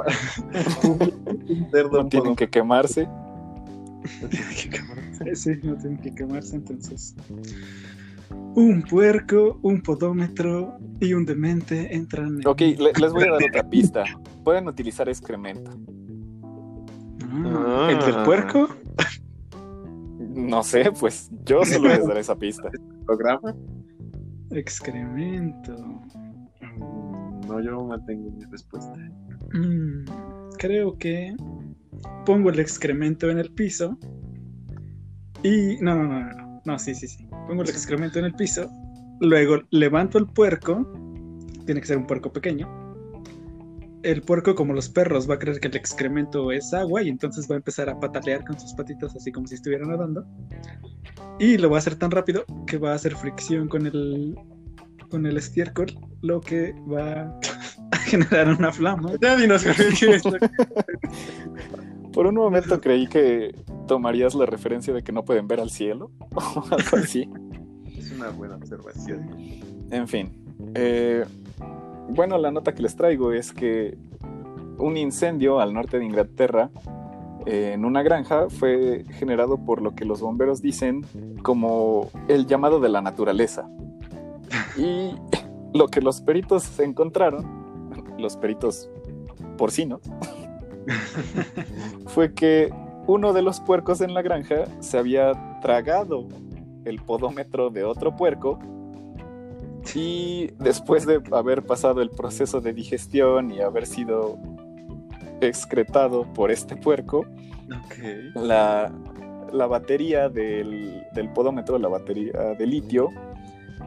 [1.93, 3.07] no tienen que quemarse.
[3.07, 5.37] No tienen que quemarse.
[5.37, 7.15] Sí, no tienen que quemarse, entonces
[8.57, 12.41] un puerco, un podómetro y un demente entran.
[12.41, 12.49] En...
[12.49, 14.05] Ok, les voy a dar otra pista.
[14.43, 15.71] Pueden utilizar excremento.
[17.31, 18.69] Ah, ¿El del puerco?
[20.19, 22.71] No sé, pues yo solo les daré esa pista.
[23.07, 23.55] ¿Programa?
[24.51, 26.03] Excremento.
[27.55, 28.93] No, yo mantengo mi respuesta.
[29.53, 30.05] Mm,
[30.59, 31.35] creo que
[32.27, 33.99] pongo el excremento en el piso.
[35.43, 35.77] Y.
[35.81, 36.63] No, no, no, no.
[36.65, 38.71] No, sí, sí, sí pongo el excremento en el piso,
[39.21, 40.87] luego levanto el puerco,
[41.67, 42.69] tiene que ser un puerco pequeño.
[44.03, 47.51] El puerco, como los perros, va a creer que el excremento es agua y entonces
[47.51, 50.27] va a empezar a patalear con sus patitas así como si estuviera nadando.
[51.39, 54.37] Y lo va a hacer tan rápido que va a hacer fricción con el,
[55.15, 57.39] con el estiércol, lo que va
[57.93, 59.13] a generar una flama.
[62.13, 63.55] Por un momento creí que
[63.87, 67.31] tomarías la referencia de que no pueden ver al cielo o algo así.
[67.97, 69.31] Es una buena observación.
[69.93, 70.33] En fin.
[70.75, 71.25] Eh,
[72.09, 73.97] bueno, la nota que les traigo es que
[74.79, 76.73] un incendio al norte de Inglaterra
[77.47, 81.07] en una granja fue generado por lo que los bomberos dicen
[81.45, 83.69] como el llamado de la naturaleza.
[84.77, 85.15] Y
[85.73, 87.45] lo que los peritos encontraron,
[88.19, 88.91] los peritos
[89.57, 90.01] porcinos,
[92.07, 92.73] fue que
[93.07, 96.29] uno de los puercos en la granja se había tragado
[96.85, 98.59] el podómetro de otro puerco
[99.95, 104.39] y después de haber pasado el proceso de digestión y haber sido
[105.41, 107.27] excretado por este puerco,
[108.35, 108.91] la,
[109.53, 113.11] batería del, podómetro, la batería de litio,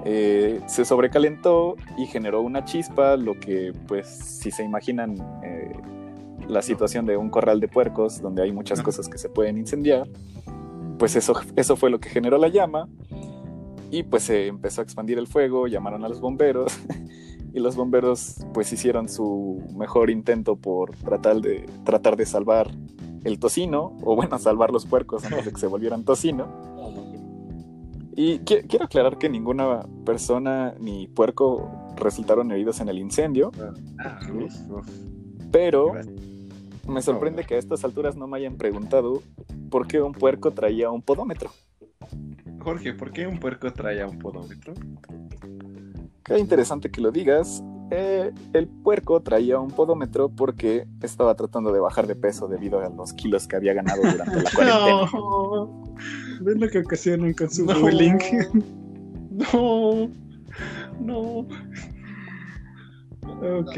[0.10, 5.74] eh, se sobrecalentó y generó una chispa, lo que pues si se imaginan eh,
[6.48, 10.08] la situación de un corral de puercos donde hay muchas cosas que se pueden incendiar,
[10.98, 12.88] pues eso, eso fue lo que generó la llama
[13.92, 16.72] y pues se empezó a expandir el fuego, llamaron a los bomberos
[17.54, 22.72] y los bomberos pues hicieron su mejor intento por tratar de, tratar de salvar
[23.26, 26.48] el tocino, o bueno, salvar los puercos antes de que se volvieran tocino.
[28.20, 33.52] Y quiero aclarar que ninguna persona ni puerco resultaron heridos en el incendio.
[34.00, 34.20] Ah,
[35.52, 35.94] pero
[36.88, 39.22] me sorprende que a estas alturas no me hayan preguntado
[39.70, 41.52] por qué un puerco traía un podómetro.
[42.60, 44.74] Jorge, ¿por qué un puerco traía un podómetro?
[46.24, 47.64] Qué interesante que lo digas.
[47.92, 52.90] Eh, el puerco traía un podómetro porque estaba tratando de bajar de peso debido a
[52.90, 55.12] los kilos que había ganado durante la cuarentena.
[55.14, 55.84] No.
[56.42, 58.18] ¿Ven lo que ocasionan con su bullying?
[59.54, 60.10] No,
[61.00, 61.48] no.
[63.60, 63.78] Ok,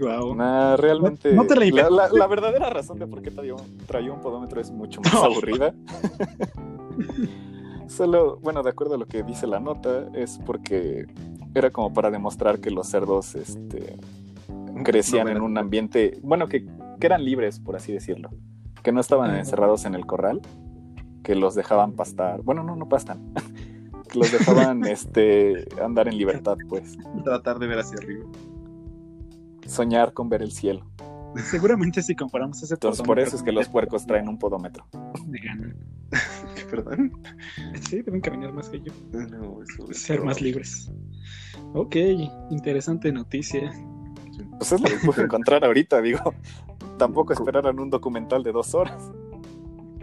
[0.00, 0.34] wow.
[0.34, 1.34] Nah, realmente.
[1.34, 4.20] No te la la, la- la verdadera razón de por qué traía un, traía un
[4.22, 5.24] podómetro es mucho más No.
[5.24, 5.74] aburrida.
[7.88, 11.06] Solo, bueno, de acuerdo a lo que dice la nota, es porque
[11.54, 13.96] era como para demostrar que los cerdos este,
[14.84, 16.64] crecían en un ambiente, bueno, que,
[17.00, 18.30] que eran libres, por así decirlo.
[18.82, 20.40] Que no estaban encerrados en el corral,
[21.22, 22.42] que los dejaban pastar.
[22.42, 23.32] Bueno, no, no pastan.
[24.10, 26.98] que los dejaban este, andar en libertad, pues.
[27.24, 28.26] Tratar de ver hacia arriba.
[29.66, 30.90] Soñar con ver el cielo.
[31.36, 34.84] Seguramente si comparamos ese Entonces, por eso es que los puercos traen un podómetro.
[35.28, 35.76] Me ganan.
[36.70, 37.12] ¿Perdón?
[37.88, 38.92] Sí, deben caminar más que yo.
[39.12, 40.90] No, eso es Ser más libres.
[41.74, 41.96] Ok,
[42.50, 43.70] interesante noticia.
[44.58, 46.34] Pues es lo que pude encontrar ahorita, digo.
[46.98, 49.10] Tampoco esperaran un documental de dos horas.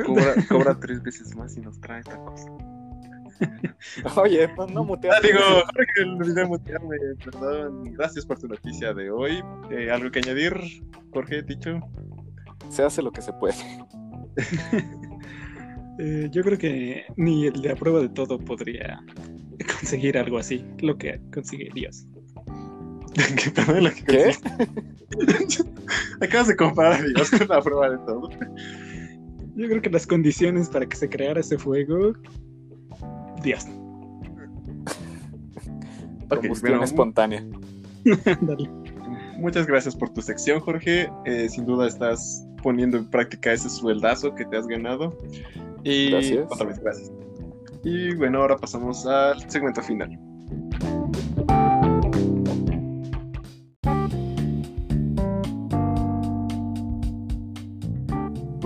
[0.06, 2.46] Cobra, cobra tres veces más y nos trae tacos.
[4.16, 5.16] Oye, no, no muteas.
[5.18, 5.40] Ah, digo,
[5.76, 7.84] Jorge, olvidé mutearme, perdón.
[7.94, 9.44] Gracias por tu noticia de hoy.
[9.72, 10.54] Eh, ¿Algo que añadir,
[11.12, 11.80] Jorge, dicho?
[12.70, 13.56] Se hace lo que se puede.
[16.00, 19.00] Eh, yo creo que ni el de a prueba de todo podría
[19.80, 22.06] conseguir algo así, lo que consigue Dios.
[23.16, 24.36] ¿Qué perdón, lo que ¿Qué?
[26.22, 28.30] Acabas de comparar a Dios con la prueba de todo.
[29.58, 32.14] Yo creo que las condiciones para que se creara ese fuego,
[33.42, 33.66] Dios.
[36.26, 37.44] Ok, Combustión bueno, espontánea.
[38.42, 38.70] Dale.
[39.40, 41.10] Muchas gracias por tu sección, Jorge.
[41.26, 45.18] Eh, sin duda estás poniendo en práctica ese sueldazo que te has ganado.
[45.84, 46.52] Y Gracias.
[46.52, 47.12] otra vez, gracias.
[47.84, 50.20] Y bueno, ahora pasamos al segmento final.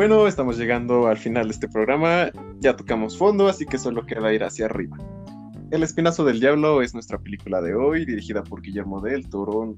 [0.01, 2.31] Bueno, estamos llegando al final de este programa.
[2.59, 4.97] Ya tocamos fondo, así que solo queda ir hacia arriba.
[5.69, 9.75] El Espinazo del Diablo es nuestra película de hoy, dirigida por Guillermo del Toro.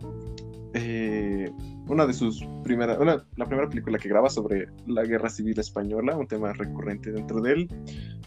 [0.76, 1.52] Eh,
[1.90, 6.16] una de sus primeras, una- la primera película que graba sobre la guerra civil española,
[6.16, 7.68] un tema recurrente dentro de él.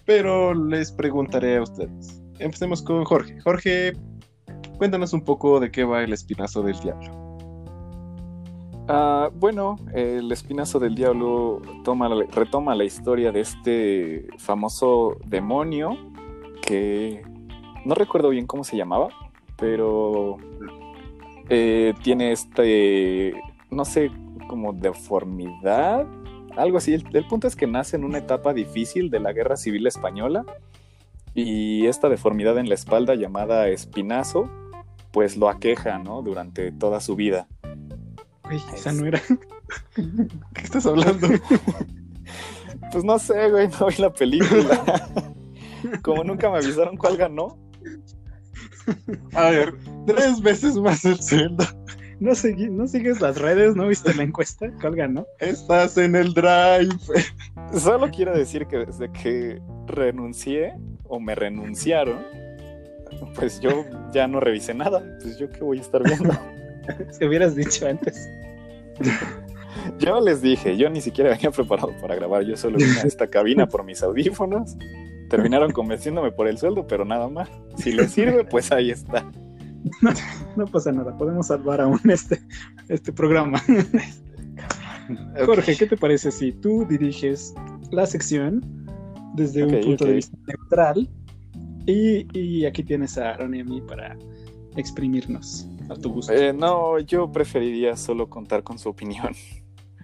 [0.04, 2.22] Pero les preguntaré a ustedes.
[2.38, 3.40] Empecemos con Jorge.
[3.40, 3.94] Jorge,
[4.76, 7.25] cuéntanos un poco de qué va el Espinazo del Diablo.
[8.88, 11.60] Ah, bueno, el espinazo del diablo
[12.32, 15.98] retoma la historia de este famoso demonio
[16.62, 17.22] que
[17.84, 19.08] no recuerdo bien cómo se llamaba,
[19.56, 20.36] pero
[21.48, 23.34] eh, tiene este,
[23.70, 24.12] no sé,
[24.48, 26.06] como deformidad,
[26.56, 26.94] algo así.
[26.94, 30.44] El, el punto es que nace en una etapa difícil de la guerra civil española
[31.34, 34.48] y esta deformidad en la espalda llamada espinazo,
[35.10, 36.22] pues lo aqueja, ¿no?
[36.22, 37.48] Durante toda su vida.
[38.46, 39.20] Güey, esa no era.
[39.94, 41.28] ¿Qué estás hablando?
[42.92, 45.08] Pues no sé, güey, no vi la película.
[46.02, 47.58] Como nunca me avisaron cuál ganó.
[49.34, 49.74] A ver,
[50.06, 51.64] tres veces más el sueldo.
[52.20, 54.70] No, segui- no sigues las redes, ¿no viste la encuesta?
[54.80, 55.26] ¿Cuál ganó?
[55.40, 56.94] Estás en el drive.
[57.76, 62.18] Solo quiero decir que desde que renuncié o me renunciaron,
[63.34, 65.02] pues yo ya no revisé nada.
[65.22, 66.30] Pues yo qué voy a estar viendo.
[67.12, 68.28] Si hubieras dicho antes.
[69.98, 72.42] Yo les dije, yo ni siquiera venía preparado para grabar.
[72.42, 74.76] Yo solo vine a esta cabina por mis audífonos.
[75.30, 77.48] Terminaron convenciéndome por el sueldo, pero nada más.
[77.76, 79.30] Si les sirve, pues ahí está.
[80.56, 82.40] No pasa nada, podemos salvar aún este,
[82.88, 83.62] este programa.
[85.46, 87.54] Jorge, ¿qué te parece si tú diriges
[87.92, 88.64] la sección
[89.34, 91.08] desde un punto de vista neutral?
[91.86, 94.16] Y, y aquí tienes a Aaron y a mí para
[94.76, 96.32] exprimirnos a tu gusto.
[96.32, 99.34] Eh, no, yo preferiría solo contar con su opinión,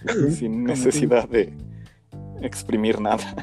[0.30, 1.52] sin necesidad de
[2.42, 3.34] exprimir nada.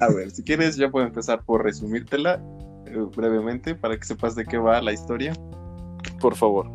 [0.00, 2.42] A ver, si quieres, ya puedo empezar por resumírtela
[2.86, 5.32] eh, brevemente para que sepas de qué va la historia.
[6.20, 6.70] Por favor.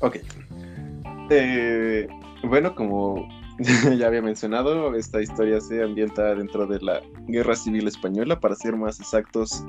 [0.00, 0.18] Ok.
[1.30, 2.06] Eh,
[2.42, 3.26] bueno, como
[3.98, 8.76] ya había mencionado, esta historia se ambienta dentro de la Guerra Civil Española, para ser
[8.76, 9.64] más exactos,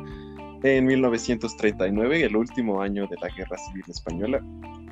[0.65, 4.43] en 1939, el último año de la Guerra Civil Española.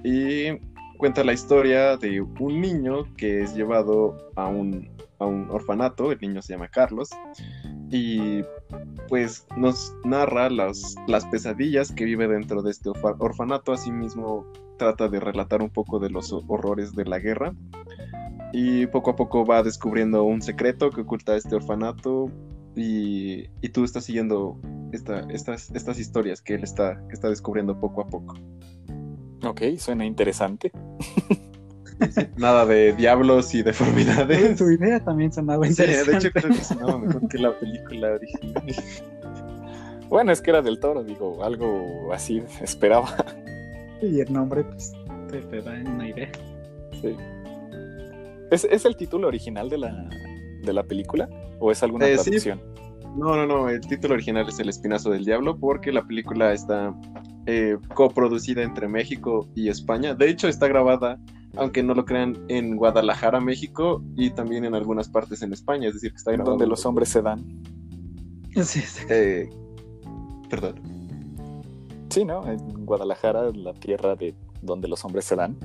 [0.04, 0.60] Y
[0.98, 6.20] cuenta la historia de un niño que es llevado a un, a un orfanato, el
[6.20, 7.10] niño se llama Carlos,
[7.90, 8.44] y
[9.10, 14.46] pues nos narra las, las pesadillas que vive dentro de este orfa- orfanato, asimismo
[14.78, 17.54] trata de relatar un poco de los horrores de la guerra
[18.52, 22.30] y poco a poco va descubriendo un secreto que oculta este orfanato
[22.76, 24.60] y, y tú estás siguiendo
[24.96, 28.36] esta- estas, estas historias que él está, que está descubriendo poco a poco.
[29.46, 30.72] Ok, suena interesante.
[32.38, 34.58] Nada de diablos y deformidades.
[34.58, 36.12] Tu idea también sonaba interesante.
[36.12, 38.64] de hecho creo que sonaba mejor que la película original.
[40.10, 43.16] Bueno, es que era del toro, digo, algo así esperaba.
[44.00, 44.94] Y el nombre, pues,
[45.28, 46.30] te, da una idea.
[47.02, 47.16] Sí.
[48.52, 50.10] ¿Es, el título original de la,
[50.62, 51.28] de la película?
[51.60, 52.62] ¿O es alguna eh, traducción?
[53.16, 53.70] No, no, no.
[53.70, 56.96] El título original es El Espinazo del Diablo porque la película está
[57.46, 60.16] eh, coproducida entre México y España.
[60.16, 61.20] De hecho, está grabada,
[61.56, 65.88] aunque no lo crean, en Guadalajara, México y también en algunas partes en España.
[65.88, 66.52] Es decir, que está grabada.
[66.52, 67.44] Donde los hombres se dan.
[68.56, 69.04] Sí, sí.
[69.10, 69.50] Eh,
[70.48, 70.76] perdón.
[72.10, 72.46] Sí, ¿no?
[72.48, 75.58] En Guadalajara, la tierra de donde los hombres se dan.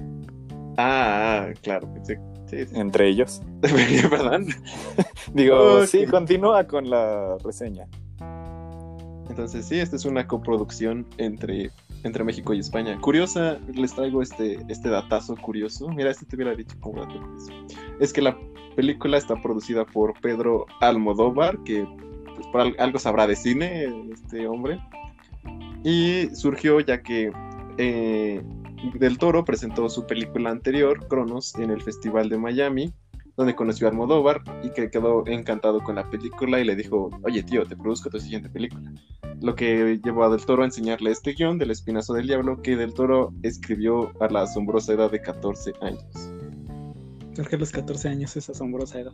[0.79, 1.87] Ah, claro,
[2.49, 3.43] sí, Entre ellos.
[3.61, 4.47] ¿Perdón?
[5.35, 7.87] Digo, sí, continúa con la reseña.
[9.29, 11.71] Entonces, sí, esta es una coproducción entre,
[12.03, 12.99] entre México y España.
[13.01, 15.89] Curiosa, les traigo este, este datazo curioso.
[15.89, 17.53] Mira, este te hubiera dicho como dato curioso.
[18.01, 18.37] Es que la
[18.75, 21.87] película está producida por Pedro Almodóvar, que
[22.35, 24.81] pues, por algo sabrá de cine este hombre.
[25.85, 27.31] Y surgió ya que
[27.77, 28.43] eh,
[28.95, 32.93] Del Toro presentó su película anterior, Cronos, en el Festival de Miami,
[33.37, 37.43] donde conoció a Almodóvar y que quedó encantado con la película y le dijo, oye
[37.43, 38.93] tío, te produzco tu siguiente película.
[39.41, 42.77] Lo que llevó a Del Toro a enseñarle este guion del Espinazo del Diablo que
[42.77, 46.33] Del Toro escribió a la asombrosa edad de 14 años.
[47.37, 49.13] ¿Por qué los 14 años es asombrosa edad?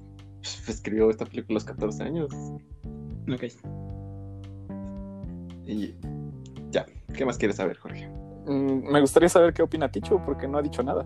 [0.68, 2.30] Escribió esta película a los 14 años.
[3.30, 3.44] Ok.
[5.66, 5.94] Y
[6.70, 8.23] ya, ¿qué más quieres saber, Jorge?
[8.46, 11.04] Mm, me gustaría saber qué opina Ticho, porque no ha dicho nada.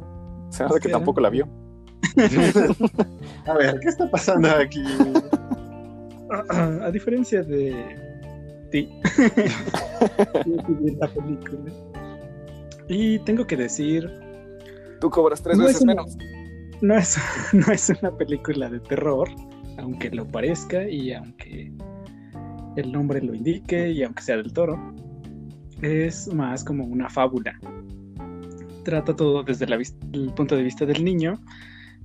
[0.51, 1.49] Se nada que tampoco la vio.
[3.47, 4.83] a ver, ¿qué está pasando aquí?
[6.31, 7.97] A diferencia de
[8.71, 8.89] ti,
[11.01, 11.73] la película.
[12.87, 14.11] Y tengo que decir.
[15.01, 16.19] Tú cobras tres veces menos.
[16.83, 17.19] No es,
[17.53, 19.29] no es una película de terror,
[19.79, 21.73] aunque lo parezca y aunque
[22.77, 24.79] el nombre lo indique y aunque sea del toro
[25.83, 27.59] es más como una fábula.
[28.85, 31.41] Trata todo desde el punto de vista del niño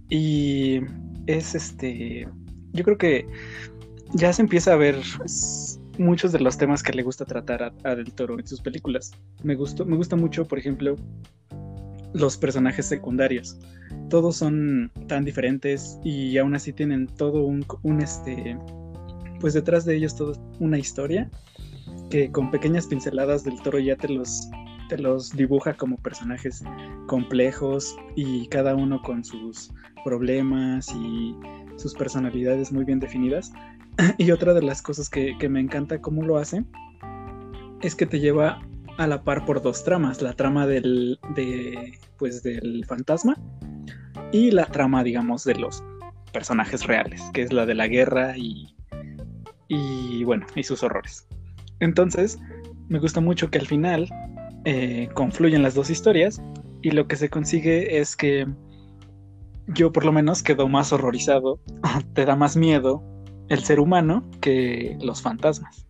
[0.10, 0.82] y
[1.28, 2.28] es este,
[2.74, 3.28] yo creo que
[4.14, 5.00] ya se empieza a ver
[5.98, 9.12] muchos de los temas que le gusta tratar a, Del Toro en sus películas.
[9.44, 10.96] Me gustó, me gusta mucho, por ejemplo,
[12.14, 13.58] los personajes secundarios.
[14.10, 18.58] Todos son tan diferentes y aún así tienen todo un, un este,
[19.40, 21.30] pues detrás de ellos toda una historia
[22.14, 24.48] que con pequeñas pinceladas del toro ya te los,
[24.88, 26.64] te los dibuja como personajes
[27.08, 29.72] complejos y cada uno con sus
[30.06, 31.36] problemas y
[31.76, 33.52] sus personalidades muy bien definidas.
[34.20, 36.64] Y otra de las cosas que, me encanta cómo lo hace
[37.82, 38.62] es que te lleva
[39.00, 43.36] a la par por dos tramas, la trama del, de, pues, del fantasma
[44.32, 45.84] y la trama, digamos, de los
[46.32, 48.76] personajes reales, que es la de la guerra y,
[49.68, 51.28] y bueno, y sus horrores.
[51.84, 52.40] Entonces,
[52.88, 54.10] me gusta mucho que al final
[54.66, 56.42] eh, confluyen las dos historias
[56.82, 58.48] y lo que se consigue es que
[59.68, 61.60] yo por lo menos quedo más horrorizado,
[62.14, 63.04] te da más miedo
[63.50, 65.86] el ser humano que los fantasmas.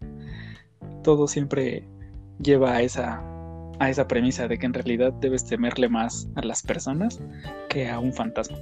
[1.03, 1.87] Todo siempre
[2.39, 3.21] lleva a esa,
[3.79, 7.19] a esa premisa de que en realidad debes temerle más a las personas
[7.69, 8.57] que a un fantasma.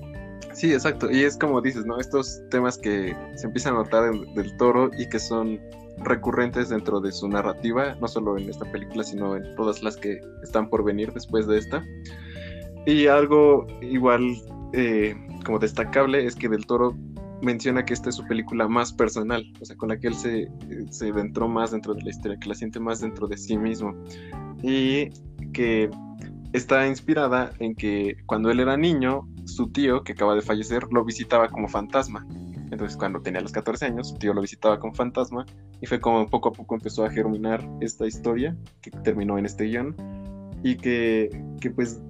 [0.53, 1.09] Sí, exacto.
[1.09, 1.97] Y es como dices, ¿no?
[1.99, 5.59] Estos temas que se empiezan a notar del toro y que son
[5.97, 10.19] recurrentes dentro de su narrativa, no solo en esta película, sino en todas las que
[10.43, 11.85] están por venir después de esta.
[12.85, 14.35] Y algo igual
[14.73, 15.15] eh,
[15.45, 16.95] como destacable es que Del Toro
[17.41, 20.47] menciona que esta es su película más personal, o sea, con la que él se,
[20.89, 23.95] se adentró más dentro de la historia, que la siente más dentro de sí mismo.
[24.61, 25.09] Y
[25.53, 25.89] que
[26.53, 31.03] está inspirada en que cuando él era niño, su tío, que acaba de fallecer, lo
[31.03, 32.25] visitaba como fantasma.
[32.71, 35.45] Entonces, cuando tenía los 14 años, tío lo visitaba como fantasma
[35.81, 39.65] y fue como poco a poco empezó a germinar esta historia que terminó en este
[39.65, 39.95] guion
[40.63, 42.01] y que, que pues,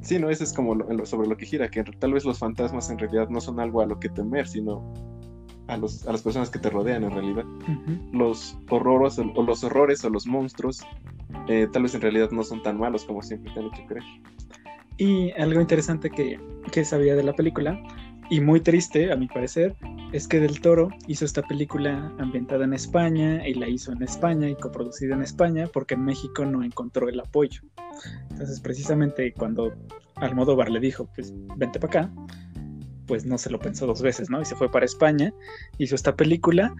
[0.00, 0.30] sí, ¿no?
[0.30, 3.40] Eso es como sobre lo que gira, que tal vez los fantasmas en realidad no
[3.40, 4.94] son algo a lo que temer, sino
[5.66, 7.44] a, los, a las personas que te rodean en realidad.
[8.12, 10.84] Los horrores o los horrores o los monstruos
[11.48, 14.04] eh, tal vez en realidad no son tan malos como siempre te han hecho creer.
[14.96, 16.40] Y algo interesante que,
[16.72, 17.80] que sabía de la película
[18.30, 19.74] y muy triste, a mi parecer,
[20.12, 24.48] es que Del Toro hizo esta película ambientada en España y la hizo en España
[24.48, 27.62] y coproducida en España porque en México no encontró el apoyo.
[28.30, 29.72] Entonces, precisamente cuando
[30.16, 32.12] Almodóvar le dijo, pues vente para acá,
[33.06, 34.40] pues no se lo pensó dos veces, ¿no?
[34.40, 35.32] Y se fue para España,
[35.78, 36.74] hizo esta película,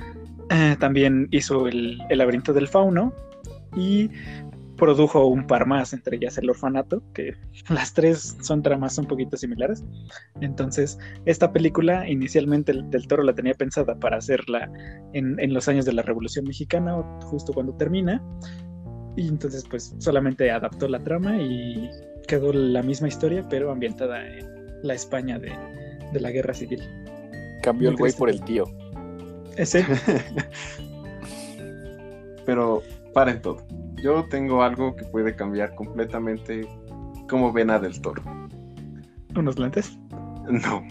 [0.51, 3.15] eh, también hizo el, el laberinto del fauno
[3.75, 4.11] y
[4.79, 7.35] produjo un par más, entre ellas El Orfanato, que
[7.69, 9.85] las tres son tramas un poquito similares.
[10.41, 14.71] Entonces, esta película inicialmente Del Toro la tenía pensada para hacerla
[15.13, 18.23] en, en los años de la Revolución Mexicana, justo cuando termina.
[19.17, 21.91] Y entonces, pues solamente adaptó la trama y
[22.27, 24.47] quedó la misma historia, pero ambientada en
[24.83, 25.53] la España de,
[26.13, 26.83] de la Guerra Civil.
[27.63, 28.65] Cambió el güey por el tío.
[29.57, 29.85] Ese.
[32.47, 33.59] pero paren todo
[34.03, 36.69] yo tengo algo que puede cambiar completamente
[37.29, 38.23] como vena del toro.
[39.37, 39.99] ¿Unos lentes?
[40.49, 40.83] No.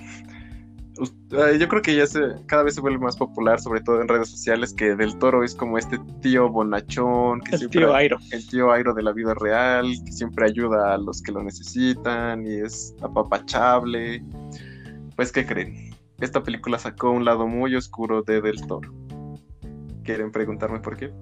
[1.29, 4.29] Yo creo que ya se, cada vez se vuelve más popular, sobre todo en redes
[4.29, 8.17] sociales, que Del Toro es como este tío bonachón, que el tío Airo.
[8.31, 12.47] El tío Airo de la vida real, que siempre ayuda a los que lo necesitan
[12.47, 14.23] y es apapachable.
[15.15, 15.95] Pues, ¿qué creen?
[16.19, 18.91] Esta película sacó un lado muy oscuro de Del Toro.
[20.03, 21.13] ¿Quieren preguntarme por qué?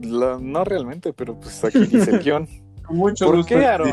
[0.00, 2.48] No realmente, pero pues aquí dice guion.
[2.90, 3.92] Mucho ¿Por qué, Aaron?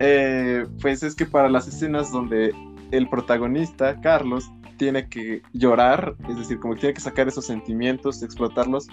[0.00, 2.52] Eh, pues es que para las escenas donde
[2.90, 8.22] el protagonista, Carlos, tiene que llorar, es decir, como que tiene que sacar esos sentimientos,
[8.22, 8.88] explotarlos,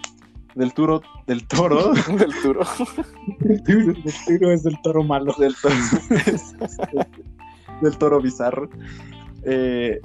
[0.54, 2.66] del toro, del toro, del toro,
[3.40, 5.76] del toro es del toro malo, del toro,
[7.82, 8.70] del toro bizarro,
[9.44, 10.00] eh,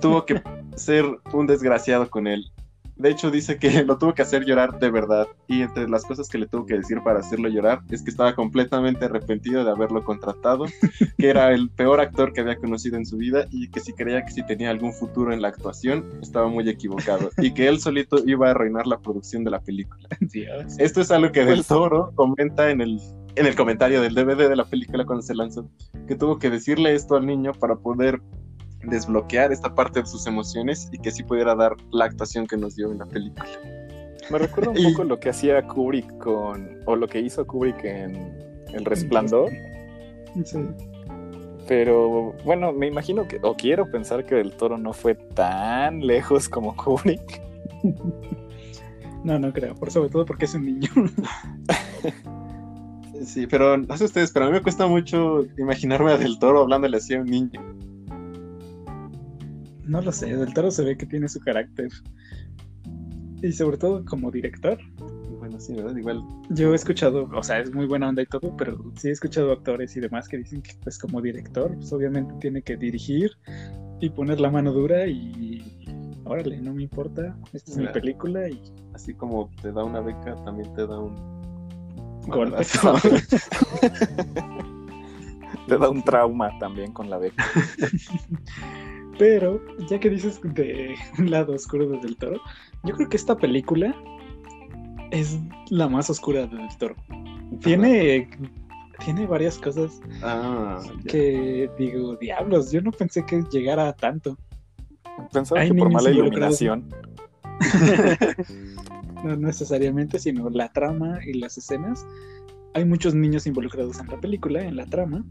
[0.00, 0.42] tuvo que
[0.76, 2.52] ser un desgraciado con él
[2.98, 5.28] de hecho, dice que lo tuvo que hacer llorar de verdad.
[5.46, 8.34] Y entre las cosas que le tuvo que decir para hacerlo llorar es que estaba
[8.34, 10.66] completamente arrepentido de haberlo contratado,
[11.16, 14.24] que era el peor actor que había conocido en su vida y que si creía
[14.24, 17.30] que si tenía algún futuro en la actuación, estaba muy equivocado.
[17.38, 20.08] Y que él solito iba a arruinar la producción de la película.
[20.78, 23.00] Esto es algo que Del Toro comenta en el,
[23.36, 25.70] en el comentario del DVD de la película cuando se lanzó,
[26.06, 28.20] que tuvo que decirle esto al niño para poder
[28.88, 32.76] desbloquear esta parte de sus emociones y que sí pudiera dar la actuación que nos
[32.76, 33.48] dio en la película.
[34.30, 38.38] Me recuerda un poco lo que hacía Kubrick con, o lo que hizo Kubrick en
[38.72, 39.50] El Resplandor.
[40.44, 40.58] Sí.
[41.66, 46.48] Pero bueno, me imagino que, o quiero pensar que el toro no fue tan lejos
[46.48, 47.42] como Kubrick.
[49.24, 50.90] No, no creo, por sobre todo porque es un niño.
[53.24, 56.60] Sí, pero no sé ustedes, pero a mí me cuesta mucho imaginarme a Del Toro
[56.60, 57.60] hablándole así a un niño.
[59.88, 61.88] No lo sé, Del Toro se ve que tiene su carácter.
[63.42, 64.78] Y sobre todo como director.
[65.38, 65.96] Bueno, sí, ¿verdad?
[65.96, 66.22] Igual.
[66.50, 69.50] Yo he escuchado, o sea, es muy buena onda y todo, pero sí he escuchado
[69.52, 73.30] actores y demás que dicen que pues como director, pues obviamente tiene que dirigir
[74.00, 75.62] y poner la mano dura y
[76.24, 78.60] órale, no me importa, esta es mi película y...
[78.94, 81.16] Así como te da una beca, también te da un...
[82.26, 82.62] Golpe.
[85.66, 87.44] te da un trauma también con la beca.
[89.18, 92.40] Pero, ya que dices de un lado oscuro de Del Toro,
[92.84, 93.94] yo creo que esta película
[95.10, 95.38] es
[95.70, 96.96] la más oscura de Del Toro.
[97.62, 98.30] Tiene,
[99.04, 104.38] tiene varias cosas ah, que digo, diablos, yo no pensé que llegara a tanto.
[105.32, 106.88] Pensaba que por mala iluminación.
[109.24, 112.06] no necesariamente, sino la trama y las escenas.
[112.74, 115.24] Hay muchos niños involucrados en la película, en la trama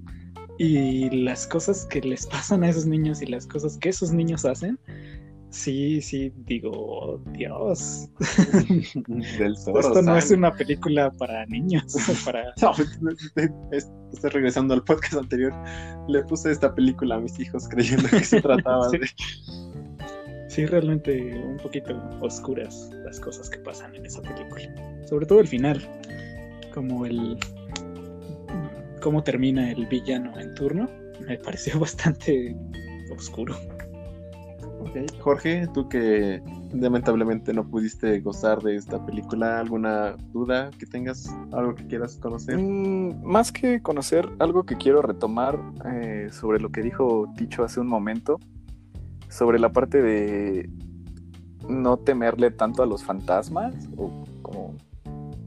[0.58, 4.46] y las cosas que les pasan a esos niños y las cosas que esos niños
[4.46, 4.80] hacen,
[5.50, 8.10] sí, sí, digo, Dios.
[9.40, 11.96] Esto no es una película para niños.
[12.26, 12.54] para...
[14.14, 15.54] estoy regresando al podcast anterior.
[16.08, 19.00] Le puse esta película a mis hijos creyendo que se trataba de...
[20.50, 24.74] Sí, realmente un poquito oscuras las cosas que pasan en esa película.
[25.08, 25.88] Sobre todo el final,
[26.74, 27.38] como el,
[29.02, 30.90] cómo termina el villano en turno,
[31.28, 32.56] me pareció bastante
[33.16, 33.56] oscuro.
[35.20, 36.42] Jorge, tú que
[36.74, 41.30] lamentablemente no pudiste gozar de esta película, ¿alguna duda que tengas?
[41.52, 42.58] ¿Algo que quieras conocer?
[42.58, 47.80] Mm, más que conocer, algo que quiero retomar eh, sobre lo que dijo Ticho hace
[47.80, 48.40] un momento,
[49.30, 50.70] sobre la parte de
[51.68, 54.76] no temerle tanto a los fantasmas, o como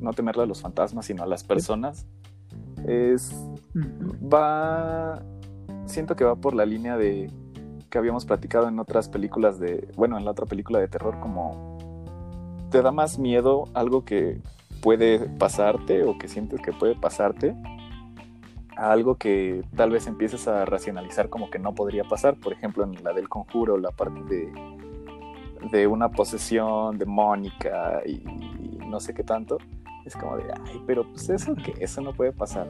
[0.00, 2.06] no temerle a los fantasmas, sino a las personas
[2.86, 3.34] es
[4.32, 5.22] va
[5.86, 7.30] siento que va por la línea de
[7.90, 11.78] que habíamos platicado en otras películas de bueno en la otra película de terror como
[12.70, 14.40] te da más miedo algo que
[14.80, 17.54] puede pasarte o que sientes que puede pasarte
[18.76, 22.36] a algo que tal vez empieces a racionalizar como que no podría pasar.
[22.36, 24.52] Por ejemplo en la del conjuro la parte de
[25.72, 28.22] de una posesión demónica y
[28.86, 29.58] no sé qué tanto
[30.04, 32.66] es como de, ay, pero pues eso que eso no puede pasar.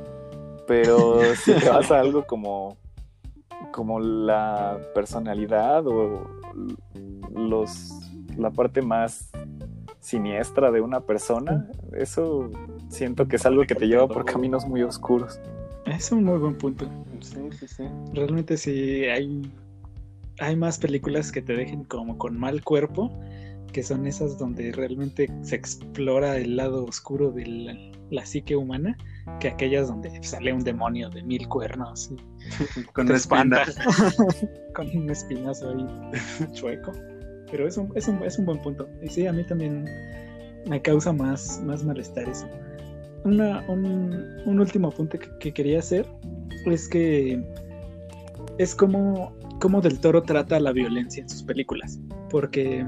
[0.66, 2.76] Pero si te vas a algo como,
[3.72, 6.28] como la personalidad o
[7.34, 7.90] los,
[8.36, 9.30] la parte más
[10.00, 12.50] siniestra de una persona, eso
[12.88, 15.40] siento que es algo que te lleva por caminos muy oscuros.
[15.86, 16.86] Es un muy buen punto.
[17.20, 17.84] Sí, sí, sí.
[18.14, 19.52] Realmente sí hay,
[20.38, 23.10] hay más películas que te dejen como con mal cuerpo,
[23.72, 28.96] que son esas donde realmente se explora el lado oscuro de la, psique humana,
[29.38, 33.64] que aquellas donde sale un demonio de mil cuernos y con una espalda
[34.74, 36.92] con un espinazo ahí chueco.
[37.50, 38.88] Pero es un, es un, es un buen punto.
[39.02, 39.84] Y sí, a mí también
[40.68, 42.46] me causa más, más malestar eso.
[43.24, 46.06] Una, un, un, último apunte que, quería hacer
[46.66, 47.42] es que
[48.58, 51.98] es como, como Del Toro trata la violencia en sus películas.
[52.30, 52.86] Porque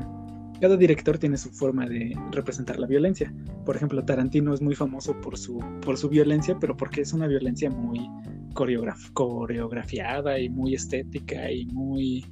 [0.63, 3.35] cada director tiene su forma de representar la violencia.
[3.67, 7.27] Por ejemplo, Tarantino es muy famoso por su, por su violencia, pero porque es una
[7.27, 8.09] violencia muy
[8.55, 12.25] coreografiada y muy estética y muy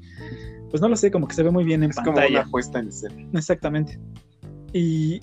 [0.70, 2.22] pues no lo sé, como que se ve muy bien en pantalla.
[2.22, 3.28] Es como una puesta en escena.
[3.34, 3.98] Exactamente.
[4.72, 5.20] Y,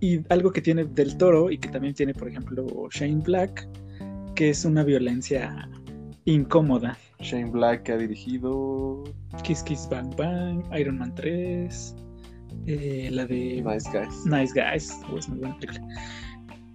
[0.00, 3.68] y algo que tiene Del Toro y que también tiene, por ejemplo, Shane Black,
[4.34, 5.70] que es una violencia
[6.24, 6.98] incómoda.
[7.20, 9.04] Shane Black ha dirigido
[9.44, 11.94] Kiss Kiss Bang Bang, Iron Man 3,
[12.68, 14.26] eh, la de Nice Guys.
[14.26, 15.88] Nice Guys, oh, es muy buena película.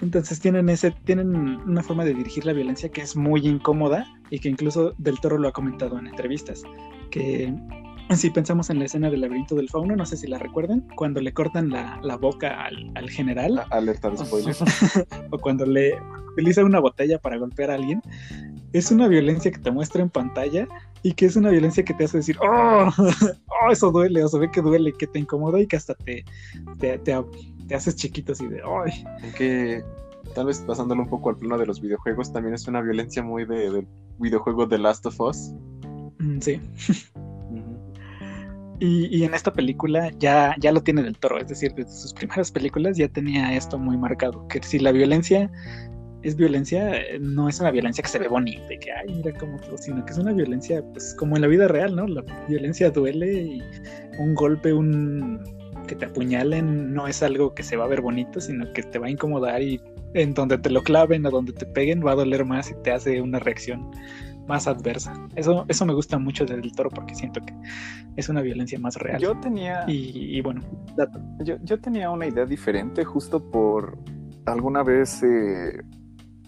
[0.01, 4.39] Entonces tienen ese, tienen una forma de dirigir la violencia que es muy incómoda y
[4.39, 6.63] que incluso Del Toro lo ha comentado en entrevistas,
[7.11, 7.53] que
[8.16, 11.22] si pensamos en la escena del laberinto del fauno, no sé si la recuerden, cuando
[11.22, 13.64] le cortan la, boca al, general.
[13.72, 14.56] Alerta de spoiler.
[15.32, 15.97] o cuando le
[16.34, 18.01] utiliza una botella para golpear a alguien.
[18.74, 20.68] Es una violencia que te muestra en pantalla
[21.04, 24.39] y que es una violencia que te hace decir, oh, oh eso duele, o se
[24.39, 26.26] ve que duele, que te incomoda y que hasta te,
[26.80, 29.04] te, haces chiquito así de, ay.
[29.38, 29.84] Que
[30.34, 33.45] tal vez pasándolo un poco al plano de los videojuegos, también es una violencia muy
[33.45, 33.88] de, del
[34.18, 35.54] videojuego The Last of Us.
[36.20, 36.60] Mm, sí.
[38.86, 42.51] Y, en esta película ya, ya lo tiene del toro, es decir, desde sus primeras
[42.51, 45.49] películas ya tenía esto muy marcado, que si la violencia
[46.21, 49.57] es violencia, no es una violencia que se ve bonita, y que, ay, mira cómo
[49.77, 52.07] sino que es una violencia, pues como en la vida real, ¿no?
[52.07, 53.63] La violencia duele y
[54.19, 55.39] un golpe, un
[55.88, 58.99] que te apuñalen, no es algo que se va a ver bonito, sino que te
[58.99, 59.79] va a incomodar y
[60.13, 62.91] en donde te lo claven o donde te peguen va a doler más y te
[62.91, 63.89] hace una reacción
[64.47, 65.13] más adversa.
[65.35, 67.53] Eso, eso me gusta mucho del toro porque siento que
[68.15, 69.21] es una violencia más real.
[69.21, 69.85] Yo tenía.
[69.87, 70.61] Y, bueno,
[71.39, 73.97] yo, yo, tenía una idea diferente justo por
[74.45, 75.81] alguna vez he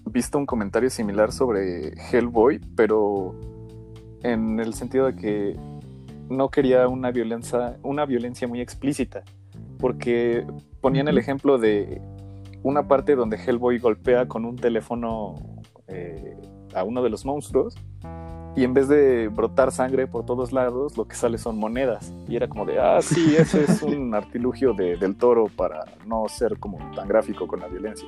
[0.05, 3.35] visto un comentario similar sobre Hellboy, pero
[4.23, 5.59] en el sentido de que
[6.29, 9.23] no quería una violencia, una violencia muy explícita.
[9.77, 10.45] Porque
[10.81, 12.01] ponían el ejemplo de
[12.63, 15.35] una parte donde Hellboy golpea con un teléfono
[15.87, 16.37] eh,
[16.75, 17.75] a uno de los monstruos
[18.55, 22.13] y en vez de brotar sangre por todos lados, lo que sale son monedas.
[22.27, 26.25] Y era como de, ah, sí, ese es un artilugio de, del toro para no
[26.29, 28.07] ser como tan gráfico con la violencia.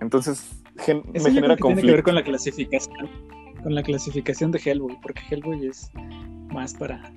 [0.00, 1.66] Entonces, me genera conflicto.
[1.66, 3.08] Tiene que ver con la clasificación,
[3.62, 5.88] con la clasificación de Hellboy, porque Hellboy es
[6.52, 7.12] más para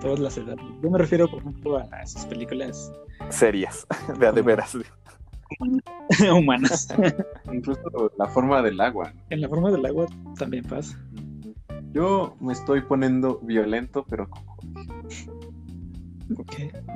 [0.00, 0.64] todas las edades.
[0.80, 2.92] Yo me refiero, por ejemplo, a esas películas
[3.28, 3.88] serias,
[4.20, 4.76] de a de veras.
[6.34, 6.88] humanas.
[7.52, 9.12] Incluso la forma del agua.
[9.30, 10.06] En la forma del agua
[10.38, 10.98] también pasa.
[11.92, 14.28] Yo me estoy poniendo violento, pero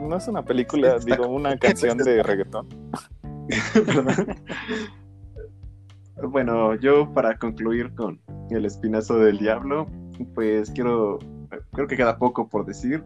[0.01, 2.69] No es una película, digo, una canción de reggaetón.
[6.23, 9.87] bueno, yo para concluir con El Espinazo del Diablo,
[10.35, 11.19] pues quiero,
[11.73, 13.03] creo que queda poco por decir,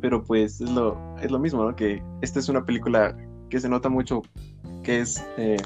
[0.00, 1.74] pero pues es lo, es lo mismo, ¿no?
[1.74, 3.16] Que esta es una película
[3.52, 4.22] que se nota mucho
[4.82, 5.58] que es eh,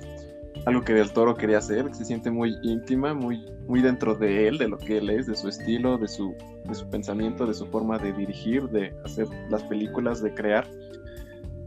[0.67, 4.49] algo que Del Toro quería hacer, que se siente muy íntima, muy, muy dentro de
[4.49, 6.35] él, de lo que él es, de su estilo, de su,
[6.69, 10.67] de su pensamiento, de su forma de dirigir, de hacer las películas, de crear.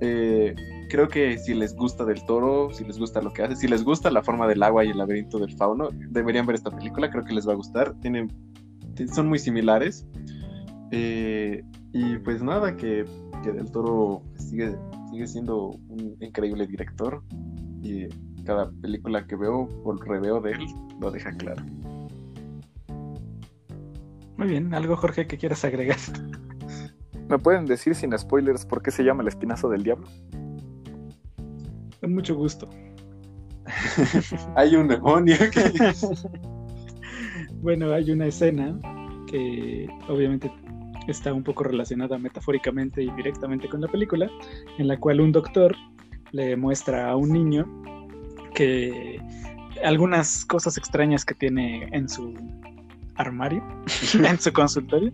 [0.01, 0.53] Eh,
[0.89, 3.85] creo que si les gusta Del Toro, si les gusta lo que hace, si les
[3.85, 7.23] gusta la forma del agua y el laberinto del fauno, deberían ver esta película, creo
[7.23, 7.93] que les va a gustar.
[8.01, 8.27] Tienen,
[9.13, 10.05] son muy similares.
[10.91, 11.63] Eh,
[11.93, 13.05] y pues nada, que,
[13.41, 14.75] que Del Toro sigue
[15.09, 17.23] sigue siendo un increíble director
[17.81, 18.07] y
[18.43, 20.65] cada película que veo o reveo de él
[20.99, 21.63] lo deja claro.
[24.37, 25.97] Muy bien, ¿algo Jorge que quieras agregar?
[27.27, 30.07] ¿Me pueden decir sin spoilers por qué se llama el espinazo del diablo?
[31.99, 32.69] Con mucho gusto.
[34.55, 35.35] hay un demonio
[37.61, 38.79] bueno, hay una escena
[39.27, 40.51] que obviamente
[41.11, 44.29] está un poco relacionada metafóricamente y directamente con la película,
[44.77, 45.75] en la cual un doctor
[46.31, 47.67] le muestra a un niño
[48.53, 49.21] que
[49.83, 52.33] algunas cosas extrañas que tiene en su
[53.15, 53.63] armario,
[54.13, 55.11] en su consultorio.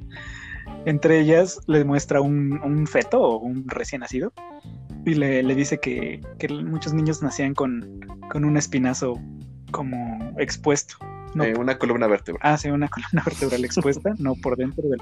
[0.86, 4.34] Entre ellas le muestra un, feto o un recién nacido
[5.06, 6.22] Y le, dice que,
[6.64, 9.20] muchos niños nacían con, con un espinazo
[9.72, 10.98] como expuesto.
[11.44, 12.42] Eh, una columna vertebral.
[12.44, 15.02] Ah, sí, una columna vertebral expuesta, no por dentro del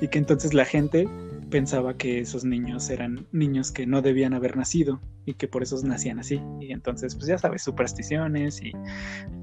[0.00, 1.08] Y que entonces la gente
[1.50, 5.76] pensaba que esos niños eran niños que no debían haber nacido y que por eso
[5.84, 6.40] nacían así.
[6.60, 8.72] Y entonces, pues ya sabes, supersticiones y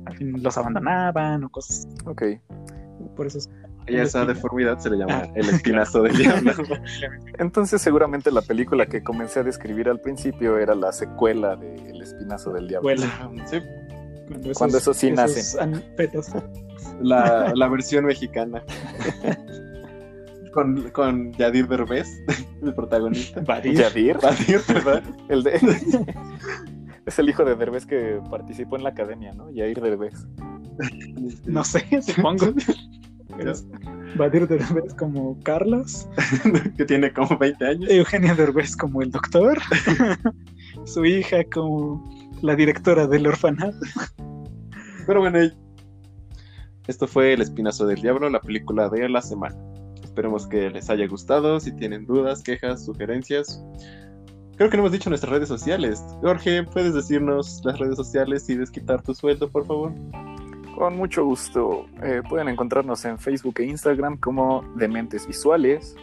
[0.06, 1.88] al fin los abandonaban o cosas.
[2.06, 2.24] Ok.
[3.16, 3.40] Por eso
[3.88, 5.32] y esa deformidad se le llama ah.
[5.36, 6.54] el espinazo del diablo.
[7.38, 12.02] Entonces seguramente la película que comencé a describir al principio era la secuela de El
[12.02, 12.90] espinazo del diablo.
[13.46, 13.62] Sí.
[14.56, 15.58] Cuando, eso sí nace.
[17.02, 18.64] La, la, versión mexicana.
[20.52, 22.08] con, con Yadir Derbez,
[22.64, 23.44] el protagonista.
[23.44, 24.18] ¿Yadir?
[24.20, 25.04] Yadir, ¿verdad?
[25.30, 25.60] El de...
[27.06, 29.52] es el hijo de Derbez que participó en la academia, ¿no?
[29.52, 30.28] Yadir Derbez.
[31.46, 32.54] No sé, supongo.
[34.18, 36.08] Yadir Derbez como Carlos.
[36.78, 37.92] que tiene como 20 años.
[37.92, 39.60] Eugenia Derbez como el doctor.
[40.86, 42.04] Su hija como
[42.42, 43.78] la directora del orfanato.
[45.08, 45.40] Pero bueno,
[46.88, 49.56] esto fue El Espinazo del Diablo, la película de la semana.
[50.04, 51.60] Esperemos que les haya gustado.
[51.60, 53.62] Si tienen dudas, quejas, sugerencias.
[54.56, 56.02] Creo que no hemos dicho nuestras redes sociales.
[56.22, 59.94] Jorge, ¿puedes decirnos las redes sociales y desquitar tu sueldo, por favor?
[60.78, 61.86] Con mucho gusto.
[62.02, 65.96] Eh, pueden encontrarnos en Facebook e Instagram como Dementes Visuales.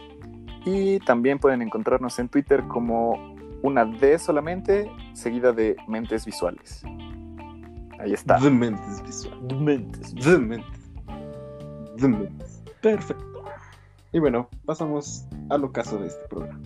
[0.65, 3.32] Y también pueden encontrarnos en Twitter como
[3.63, 6.83] una D solamente, seguida de Mentes Visuales.
[7.99, 8.37] Ahí está.
[8.37, 9.47] Dementes Visuales.
[9.47, 10.13] Dementes.
[10.15, 10.91] Dementes.
[11.97, 12.63] Dementes.
[12.81, 13.43] Perfecto.
[14.11, 16.61] Y bueno, pasamos al ocaso de este programa.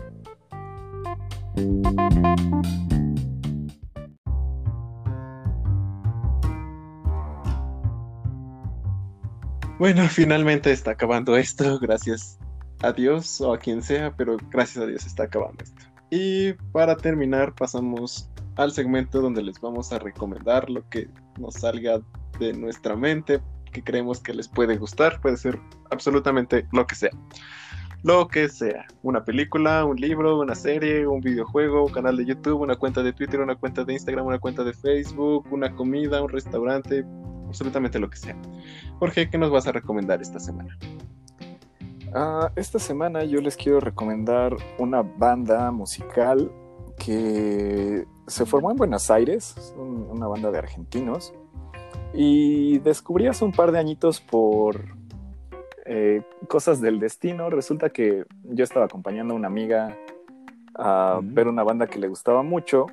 [9.80, 12.40] Bueno, finalmente está acabando esto, gracias
[12.82, 15.87] a Dios o a quien sea, pero gracias a Dios está acabando esto.
[16.10, 22.02] Y para terminar pasamos al segmento donde les vamos a recomendar lo que nos salga
[22.40, 23.40] de nuestra mente
[23.72, 25.22] que creemos que les puede gustar.
[25.22, 25.60] Puede ser
[25.92, 27.12] absolutamente lo que sea.
[28.04, 28.86] Lo que sea.
[29.04, 33.14] Una película, un libro, una serie, un videojuego, un canal de YouTube, una cuenta de
[33.14, 37.06] Twitter, una cuenta de Instagram, una cuenta de Facebook, una comida, un restaurante,
[37.48, 38.36] absolutamente lo que sea.
[39.00, 40.78] Jorge, ¿qué nos vas a recomendar esta semana?
[42.14, 46.52] Ah, esta semana yo les quiero recomendar una banda musical
[46.98, 51.34] que se formó en Buenos Aires, una banda de argentinos,
[52.14, 54.86] y descubrí hace un par de añitos por
[55.86, 57.50] eh, cosas del destino.
[57.50, 59.96] Resulta que yo estaba acompañando a una amiga
[60.76, 62.88] a ver una banda que le gustaba mucho.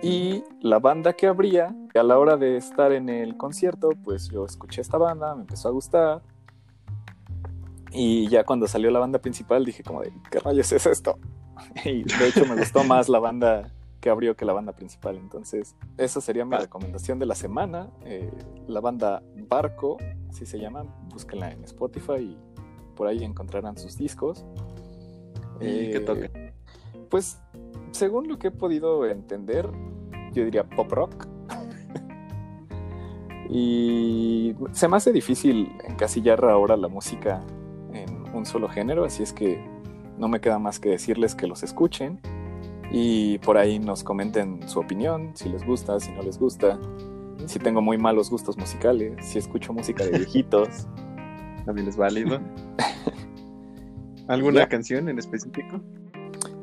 [0.00, 4.46] Y la banda que abría, a la hora de estar en el concierto, pues yo
[4.46, 6.22] escuché esta banda, me empezó a gustar.
[7.94, 11.18] Y ya cuando salió la banda principal dije como de, ¿qué rayos es esto?
[11.84, 13.70] Y de hecho me gustó más la banda
[14.00, 15.16] que abrió que la banda principal.
[15.16, 17.88] Entonces, esa sería mi recomendación de la semana.
[18.04, 18.30] Eh,
[18.66, 20.82] la banda Barco, así se llama,
[21.12, 22.36] búsquenla en Spotify y
[22.96, 24.44] por ahí encontrarán sus discos.
[25.60, 26.30] ¿Y qué toca?
[27.08, 27.38] Pues,
[27.92, 29.70] según lo que he podido entender,
[30.32, 31.28] yo diría pop rock.
[33.48, 37.44] y se me hace difícil encasillar ahora la música
[38.32, 39.62] un solo género, así es que
[40.18, 42.20] no me queda más que decirles que los escuchen
[42.90, 46.78] y por ahí nos comenten su opinión, si les gusta, si no les gusta,
[47.46, 50.86] si tengo muy malos gustos musicales, si escucho música de viejitos.
[51.64, 52.40] También es válido.
[54.28, 55.80] ¿Alguna canción en específico?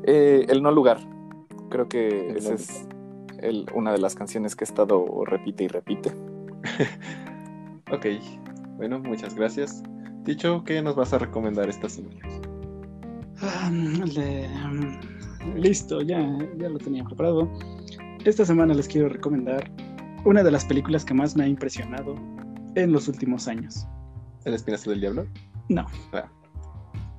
[0.04, 0.98] Eh, el No Lugar.
[1.68, 2.86] Creo que esa es
[3.74, 6.10] una de las canciones que he estado repite y repite.
[7.92, 8.06] ok,
[8.76, 9.82] bueno, muchas gracias.
[10.24, 12.20] Dicho, ¿qué nos vas a recomendar esta semana?
[15.56, 16.20] Listo, ya,
[16.58, 17.50] ya lo tenía preparado.
[18.24, 19.70] Esta semana les quiero recomendar
[20.24, 22.14] una de las películas que más me ha impresionado
[22.74, 23.86] en los últimos años.
[24.44, 25.26] ¿El espinazo del diablo?
[25.68, 25.86] No.
[26.12, 26.28] Ah.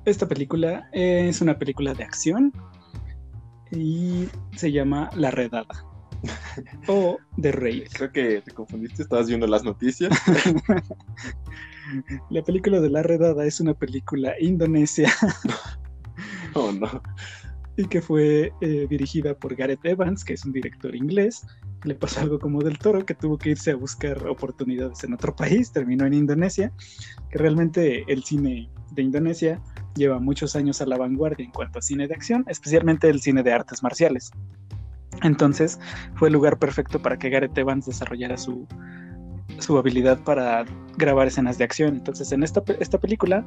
[0.04, 2.52] Esta película es una película de acción
[3.72, 5.86] y se llama La Redada.
[6.86, 7.88] o The Raid.
[7.92, 10.16] Creo que te confundiste, estabas viendo las noticias.
[12.30, 15.12] la película de La Redada es una película indonesia.
[16.54, 17.02] oh no
[17.76, 21.46] y que fue eh, dirigida por Gareth Evans, que es un director inglés.
[21.84, 25.34] Le pasó algo como del toro, que tuvo que irse a buscar oportunidades en otro
[25.34, 26.72] país, terminó en Indonesia,
[27.30, 29.60] que realmente el cine de Indonesia
[29.94, 33.42] lleva muchos años a la vanguardia en cuanto a cine de acción, especialmente el cine
[33.42, 34.30] de artes marciales.
[35.22, 35.78] Entonces
[36.14, 38.66] fue el lugar perfecto para que Gareth Evans desarrollara su,
[39.58, 40.64] su habilidad para
[40.96, 41.94] grabar escenas de acción.
[41.94, 43.44] Entonces en esta, esta película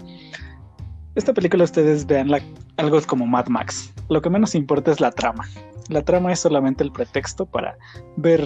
[1.15, 2.29] esta película ustedes vean
[2.75, 3.93] algo como Mad Max.
[4.09, 5.47] Lo que menos importa es la trama.
[5.87, 7.77] La trama es solamente el pretexto para
[8.17, 8.43] ver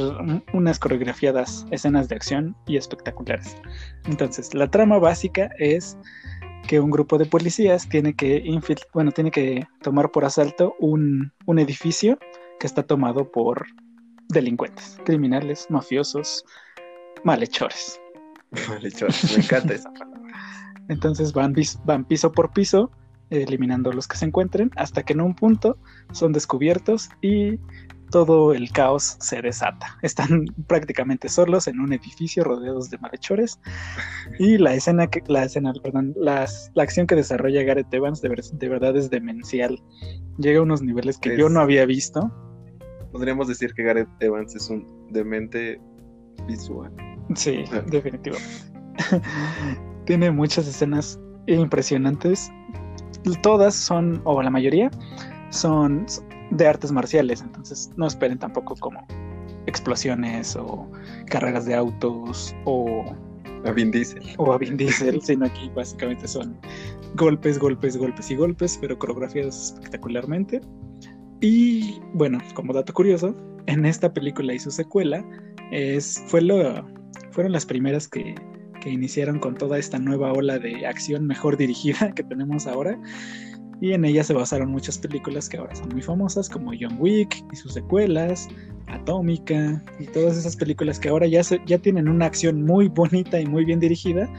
[0.53, 3.57] unas coreografiadas escenas de acción y espectaculares.
[4.05, 5.97] Entonces, la trama básica es
[6.67, 8.43] que un grupo de policías tiene que,
[8.93, 12.19] bueno, tiene que tomar por asalto un, un edificio
[12.59, 13.65] que está tomado por
[14.27, 16.45] delincuentes, criminales, mafiosos,
[17.23, 17.99] malhechores.
[18.69, 20.19] Malhechores, me encanta esa palabra.
[20.87, 21.53] Entonces van,
[21.85, 22.91] van piso por piso,
[23.29, 25.77] eliminando los que se encuentren, hasta que en un punto
[26.11, 27.59] son descubiertos y
[28.09, 29.97] todo el caos se desata.
[30.01, 33.59] Están prácticamente solos en un edificio rodeados de malhechores.
[34.39, 36.47] Y la escena que, la escena, perdón, la
[36.77, 39.81] acción que desarrolla Gareth Evans de, de, verdad es demencial.
[40.37, 42.31] Llega a unos niveles que yo no había visto.
[43.11, 45.79] Podríamos decir que Gareth Evans es un demente
[46.47, 46.91] visual.
[47.35, 47.81] Sí, ah.
[47.87, 48.47] definitivamente.
[50.05, 52.51] Tiene muchas escenas impresionantes.
[53.43, 54.89] Todas son, o la mayoría,
[55.49, 56.05] son
[56.51, 59.05] de artes marciales, entonces no esperen tampoco como
[59.67, 60.89] explosiones o
[61.27, 63.05] carreras de autos o
[63.65, 64.23] a Vin Diesel.
[64.37, 66.57] O a Vin Diesel, sino aquí básicamente son
[67.15, 70.61] golpes, golpes, golpes y golpes, pero coreografiados espectacularmente.
[71.41, 73.35] Y bueno, como dato curioso,
[73.67, 75.23] en esta película y su secuela
[75.71, 76.87] es, fue lo,
[77.31, 78.35] fueron las primeras que,
[78.81, 82.99] que iniciaron con toda esta nueva ola de acción mejor dirigida que tenemos ahora
[83.81, 87.43] y en ella se basaron muchas películas que ahora son muy famosas como John Wick
[87.51, 88.47] y sus secuelas,
[88.87, 93.45] Atómica y todas esas películas que ahora ya, ya tienen una acción muy bonita y
[93.45, 94.29] muy bien dirigida.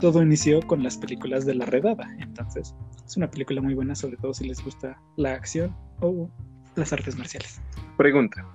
[0.00, 2.74] Todo inició con las películas de la redada, entonces
[3.04, 6.30] es una película muy buena sobre todo si les gusta la acción o
[6.76, 7.60] las artes marciales.
[7.96, 8.46] Pregunta,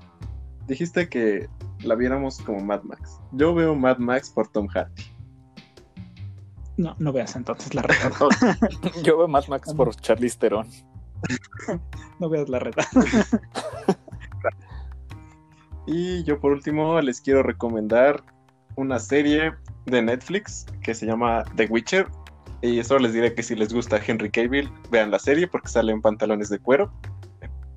[0.68, 1.48] dijiste que
[1.84, 3.20] la viéramos como Mad Max.
[3.32, 5.04] Yo veo Mad Max por Tom Hardy.
[6.78, 8.12] No, no veas entonces la reta.
[9.04, 10.68] Yo veo Mad Max por Charlize Theron.
[12.20, 12.88] no veas la reta.
[15.86, 18.24] y yo por último les quiero recomendar
[18.76, 19.54] una serie
[19.86, 22.08] de Netflix que se llama The Witcher.
[22.64, 25.92] Y solo les diré que si les gusta Henry Cavill, vean la serie porque sale
[25.92, 26.92] en pantalones de cuero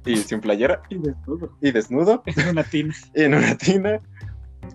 [0.05, 0.83] y sin playera.
[0.89, 1.57] Y desnudo.
[1.61, 2.23] Y desnudo.
[2.27, 2.95] En una tina.
[3.15, 4.01] en una tina.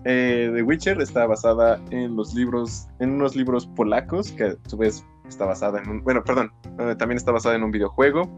[0.04, 4.76] Eh, The Witcher está basada en los libros, en unos libros polacos, que a su
[4.76, 8.28] vez está basada en un, bueno, perdón, eh, también está basada en un videojuego.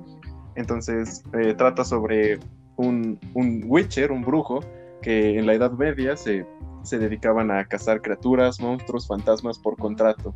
[0.56, 2.40] Entonces eh, trata sobre
[2.76, 4.60] un, un, Witcher, un brujo,
[5.02, 6.46] que en la Edad Media se,
[6.82, 10.34] se dedicaban a cazar criaturas, monstruos, fantasmas por contrato.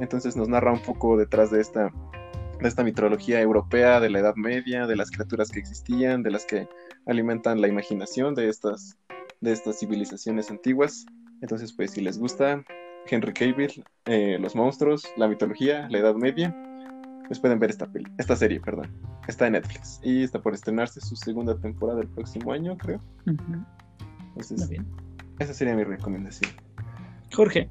[0.00, 1.92] Entonces nos narra un poco detrás de esta,
[2.60, 6.44] de esta mitología europea de la Edad Media, de las criaturas que existían, de las
[6.44, 6.68] que
[7.06, 8.98] alimentan la imaginación de estas
[9.40, 11.06] de estas civilizaciones antiguas.
[11.40, 12.62] Entonces, pues si les gusta
[13.06, 16.54] Henry Cavill, eh, los monstruos, la mitología, la Edad Media,
[17.26, 18.88] pues pueden ver esta peli, esta serie, perdón.
[19.28, 23.00] Está en Netflix y está por estrenarse su segunda temporada el próximo año, creo.
[23.26, 24.86] Entonces, bien.
[25.38, 26.52] esa sería mi recomendación.
[27.32, 27.70] Jorge.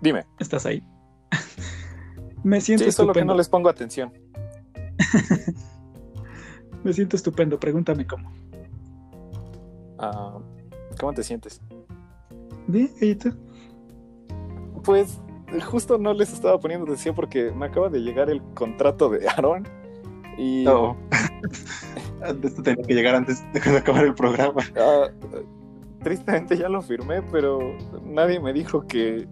[0.00, 0.24] Dime.
[0.40, 0.82] ¿Estás ahí?
[2.42, 4.12] Me siento sí, solo que no les pongo atención.
[6.84, 8.32] Me siento estupendo, pregúntame cómo.
[9.98, 10.38] Ah,
[10.98, 11.60] ¿Cómo te sientes?
[12.66, 13.32] Bien, ¿y tú?
[14.82, 15.20] Pues
[15.64, 19.68] justo no les estaba poniendo atención porque me acaba de llegar el contrato de Aaron
[20.38, 20.64] y...
[20.64, 20.96] No.
[22.42, 24.62] Esto tenía que llegar antes de acabar el programa.
[24.76, 25.08] Ah,
[26.02, 29.26] tristemente ya lo firmé, pero nadie me dijo que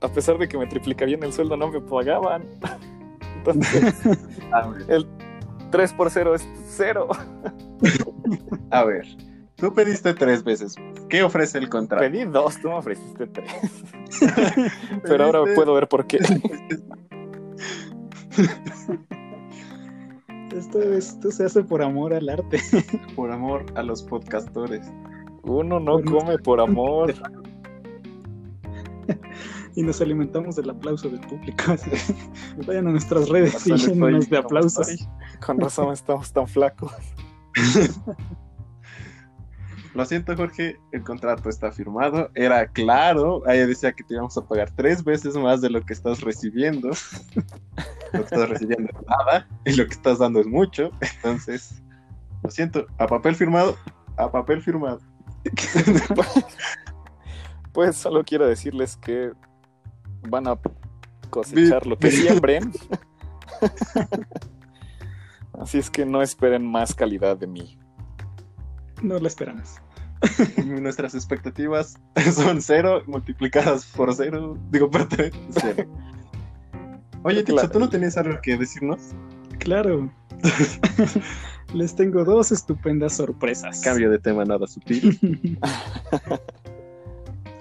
[0.00, 2.44] a pesar de que me triplicarían el sueldo no me pagaban.
[3.36, 3.94] Entonces,
[4.88, 5.06] el
[5.70, 7.08] 3 por 0 es 0.
[8.70, 9.06] A ver,
[9.58, 10.76] Tú pediste tres veces.
[11.08, 12.04] ¿Qué ofrece el contrato?
[12.04, 13.50] Pedí dos, tú me ofreciste tres.
[15.02, 16.18] Pero ahora puedo ver por qué.
[20.56, 22.60] Esto, esto se hace por amor al arte.
[23.16, 24.92] Por amor a los podcastores.
[25.42, 27.12] Uno no come por amor.
[29.78, 31.62] Y nos alimentamos del aplauso del público.
[32.66, 35.08] Vayan a nuestras redes y llénenos de aplausos.
[35.46, 36.92] Con razón estamos tan flacos.
[39.94, 42.28] Lo siento, Jorge, el contrato está firmado.
[42.34, 45.92] Era claro, ahí decía que te íbamos a pagar tres veces más de lo que
[45.92, 46.88] estás recibiendo.
[48.12, 50.90] lo que estás recibiendo es nada y lo que estás dando es mucho.
[51.00, 51.80] Entonces,
[52.42, 53.76] lo siento, a papel firmado,
[54.16, 54.98] a papel firmado.
[57.72, 59.30] pues solo quiero decirles que
[60.22, 60.58] van a
[61.30, 62.72] cosechar lo que siembren.
[65.60, 67.78] Así es que no esperen más calidad de mí.
[69.02, 69.76] No lo esperamos.
[70.64, 71.96] Nuestras expectativas
[72.32, 74.56] son cero multiplicadas por cero.
[74.70, 75.84] Digo, por tres, cero.
[77.22, 79.00] Oye, Ticho, ¿tú no tenías algo que decirnos?
[79.58, 80.10] Claro.
[81.74, 83.80] les tengo dos estupendas sorpresas.
[83.80, 85.58] Cambio de tema nada sutil.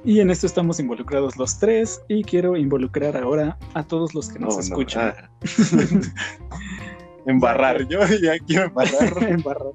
[0.08, 4.40] Y en esto estamos involucrados los tres y quiero involucrar ahora a todos los que
[4.40, 5.14] nos escuchan.
[5.18, 5.30] Ah.
[7.26, 9.24] embarrar, yo ya quiero embarrar.
[9.30, 9.74] embarrar.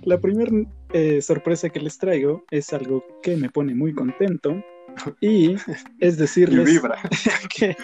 [0.00, 0.50] La primera
[0.94, 4.64] eh, sorpresa que les traigo es algo que me pone muy contento
[5.20, 5.56] y
[6.00, 6.98] es decirles y vibra.
[7.54, 7.76] que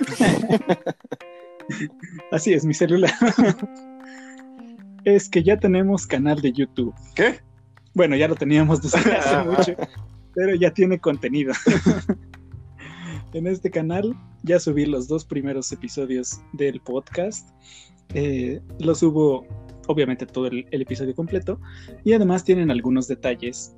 [2.32, 3.12] así es mi celular
[5.04, 6.94] es que ya tenemos canal de YouTube.
[7.14, 7.40] ¿Qué?
[7.92, 9.76] Bueno, ya lo teníamos desde hace mucho,
[10.36, 11.52] pero ya tiene contenido.
[13.32, 14.14] en este canal
[14.44, 17.48] ya subí los dos primeros episodios del podcast.
[18.14, 18.60] Eh,
[18.94, 19.46] subo
[19.88, 21.60] obviamente todo el, episodio completo
[22.04, 23.74] y además tienen algunos detalles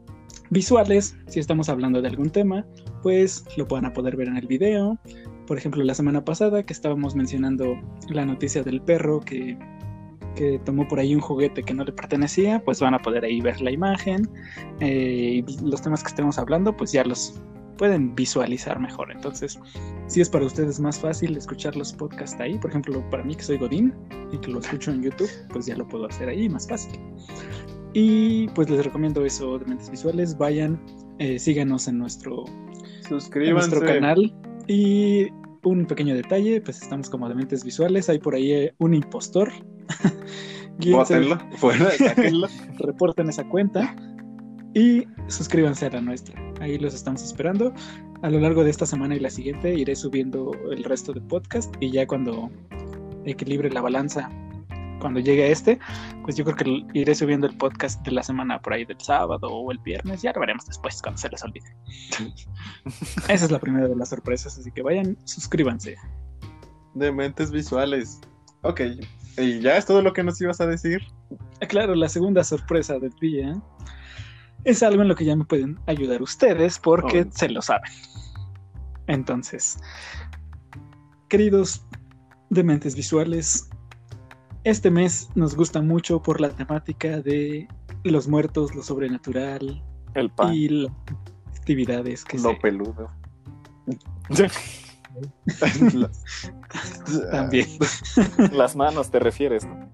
[0.51, 2.67] visuales, si estamos hablando de algún tema,
[3.03, 4.99] pues lo van a poder ver en el video.
[5.47, 9.57] Por ejemplo, la semana pasada que estábamos mencionando la noticia del perro que,
[10.39, 13.41] que tomó por ahí un juguete que no le pertenecía, pues van a poder ahí
[13.41, 14.31] ver la imagen.
[14.79, 17.41] Eh, y los temas que estemos hablando, pues ya los
[17.77, 19.11] pueden visualizar mejor.
[19.11, 19.59] Entonces,
[20.07, 23.43] si es para ustedes más fácil escuchar los podcasts ahí, por ejemplo, para mí que
[23.43, 23.93] soy Godín
[24.33, 27.01] y que lo escucho en YouTube, pues ya lo puedo hacer ahí más fácil.
[27.95, 30.39] Y pues les recomiendo eso de Mentes Visuales.
[30.39, 30.81] Vayan,
[31.19, 32.45] eh, síganos en nuestro,
[33.11, 34.33] en nuestro canal.
[34.69, 35.27] Y
[35.65, 38.09] un pequeño detalle, pues estamos como de Mentes Visuales.
[38.09, 39.51] Hay por ahí eh, un impostor.
[40.91, 41.91] Bótenlo, fuera,
[42.79, 43.97] Reporten esa cuenta
[44.75, 46.41] y suscríbanse a la nuestra.
[46.61, 47.73] Ahí los estamos esperando.
[48.23, 51.75] A lo largo de esta semana y la siguiente iré subiendo el resto de podcast
[51.81, 52.51] y ya cuando
[53.25, 54.29] equilibre la balanza,
[55.01, 55.79] cuando llegue a este,
[56.23, 59.49] pues yo creo que iré subiendo el podcast de la semana por ahí del sábado
[59.49, 60.23] o el viernes.
[60.23, 61.75] Ya lo veremos después cuando se les olvide.
[63.29, 65.97] Esa es la primera de las sorpresas, así que vayan, suscríbanse.
[66.95, 68.21] De mentes visuales.
[68.63, 68.81] Ok,
[69.39, 71.03] ¿y ya es todo lo que nos ibas a decir?
[71.69, 73.61] Claro, la segunda sorpresa del día
[74.65, 77.31] es algo en lo que ya me pueden ayudar ustedes porque oh.
[77.31, 77.91] se lo saben.
[79.07, 79.79] Entonces,
[81.29, 81.85] queridos
[82.51, 83.69] dementes visuales,
[84.65, 87.69] este mes nos gusta mucho por la temática de
[88.05, 89.83] los muertos, lo sobrenatural
[90.15, 90.55] el pan.
[90.55, 90.93] y las
[91.57, 93.11] actividades que lo peludo.
[97.31, 97.67] También.
[98.53, 99.89] Las manos te refieres, ¿no?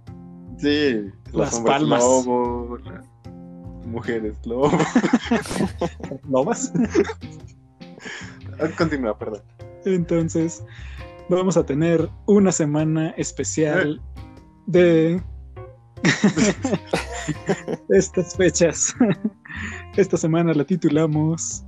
[0.58, 2.02] Sí, las palmas
[3.84, 4.70] mujeres lobo.
[6.30, 6.72] ¿Lobas?
[8.60, 9.42] Ah, continúa, perdón.
[9.84, 10.64] Entonces,
[11.28, 14.00] vamos a tener una semana especial
[14.66, 15.22] de
[17.88, 18.94] estas fechas.
[19.96, 21.64] Esta semana la titulamos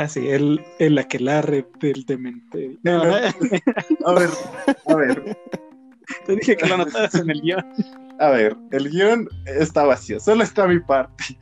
[0.00, 2.78] Así, ah, el, el aquelarre del demente.
[2.86, 4.30] a ver,
[4.86, 5.38] a ver.
[6.26, 7.64] Te dije que lo anotaras en el guion.
[8.18, 11.38] A ver, el guion está vacío, solo está mi parte.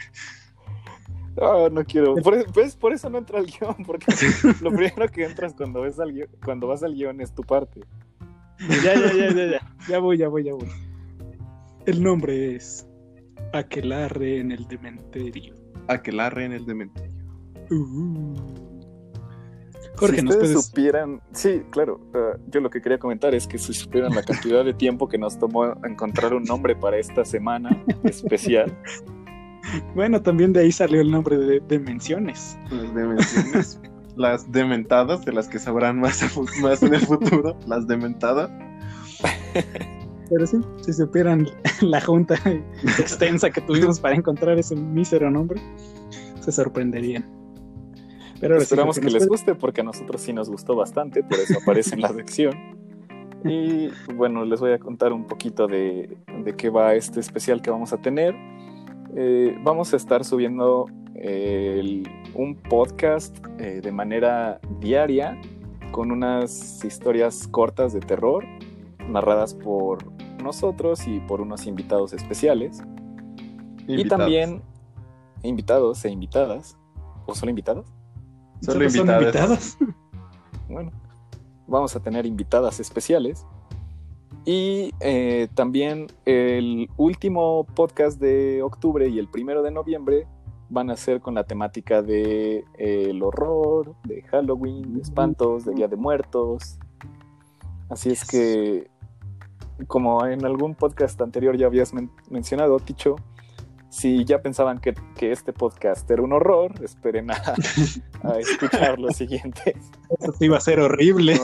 [1.36, 2.16] No, no quiero.
[2.16, 4.06] Por, eso, pues, por eso no entra el guion, porque
[4.60, 7.80] lo primero que entras cuando, ves al guion, cuando vas al guion es tu parte.
[8.82, 9.76] Ya, ya, ya, ya, ya.
[9.88, 10.68] Ya voy, ya voy, ya voy.
[11.86, 12.88] El nombre es
[13.52, 15.54] Aquelarre en el Dementerio.
[15.86, 17.07] Aquelarre en el Dementerio.
[17.70, 18.34] Uh
[20.06, 24.14] si ustedes supieran, sí, claro, uh, yo lo que quería comentar es que si supieran
[24.14, 27.70] la cantidad de tiempo que nos tomó encontrar un nombre para esta semana
[28.04, 28.76] especial.
[29.94, 32.56] Bueno, también de ahí salió el nombre de Demenciones.
[32.70, 33.80] Las Demenciones.
[34.16, 36.22] las dementadas, de las que sabrán más,
[36.62, 38.50] más en el futuro, las dementadas.
[40.30, 41.48] Pero sí, si supieran
[41.82, 42.36] la junta
[42.98, 45.60] extensa que tuvimos para encontrar ese mísero nombre,
[46.40, 47.37] se sorprenderían.
[48.40, 51.94] Pero esperamos que, les guste porque a nosotros sí nos gustó bastante, por eso aparece
[51.94, 52.54] en la sección.
[53.44, 57.70] Y bueno, les voy a contar un poquito de, de qué va este especial que
[57.70, 58.34] vamos a tener.
[59.16, 60.86] Eh, vamos a estar subiendo
[62.34, 65.36] un podcast eh, de manera diaria
[65.90, 68.44] con unas historias cortas de terror
[69.08, 69.98] narradas por
[70.42, 72.82] nosotros y por unos invitados especiales.
[73.86, 74.62] Y también
[75.42, 76.76] invitados e invitadas.
[77.26, 77.97] ¿O solo invitados?
[78.60, 79.78] Solo, invitadas.
[80.68, 80.92] Bueno,
[81.66, 83.46] vamos a tener invitadas especiales.
[84.44, 90.26] Y eh, también el último podcast de octubre y el primero de noviembre
[90.70, 95.74] van a ser con la temática de eh, el horror, de Halloween, de espantos, de
[95.74, 96.78] Día de Muertos.
[97.88, 98.90] Así es que,
[99.86, 101.92] como en algún podcast anterior ya habías
[102.30, 103.16] mencionado, Ticho,
[103.90, 107.36] si ya pensaban que, este podcast era un horror, esperen a,
[108.38, 109.74] escuchar los siguientes.
[110.20, 111.40] Eso sí iba a ser horrible.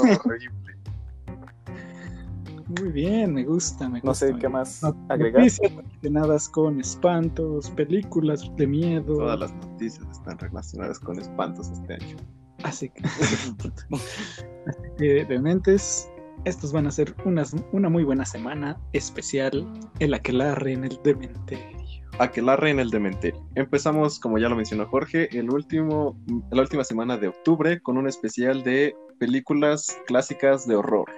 [2.80, 4.07] Muy bien, me gusta, me gusta.
[4.07, 5.42] No sé qué más agregar.
[5.42, 9.16] Noticias relacionadas con espantos, películas de miedo.
[9.16, 12.16] Todas las noticias están relacionadas con espantos este año.
[12.62, 13.03] Así que,
[14.99, 16.11] de dementes,
[16.45, 19.66] estos van a ser unas, una muy buena semana especial,
[19.99, 21.73] el aquelarre en el dementerio.
[22.18, 23.44] Aquelarre en el dementerio.
[23.56, 26.16] Empezamos, como ya lo mencionó Jorge, el último,
[26.52, 31.10] la última semana de octubre con un especial de películas clásicas de horror.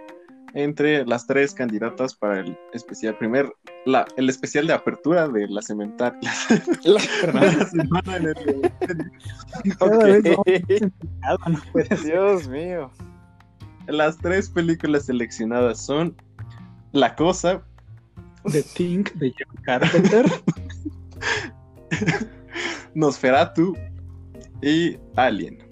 [0.54, 3.52] Entre las tres candidatas para el especial, primer,
[3.84, 6.32] la, el especial de apertura de la cementaria.
[6.84, 7.00] La,
[7.66, 8.34] semana en el
[12.02, 12.90] Dios mío.
[13.86, 16.16] Las tres películas seleccionadas son
[16.92, 17.62] La Cosa,
[18.50, 20.24] The Thing de John Carpenter,
[22.94, 23.74] Nosferatu
[24.62, 25.66] y Alien.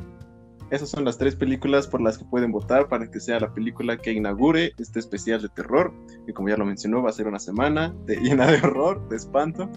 [0.70, 3.96] Esas son las tres películas por las que pueden votar para que sea la película
[3.96, 5.92] que inaugure este especial de terror,
[6.26, 9.16] que como ya lo mencionó va a ser una semana de, llena de horror, de
[9.16, 9.70] espanto,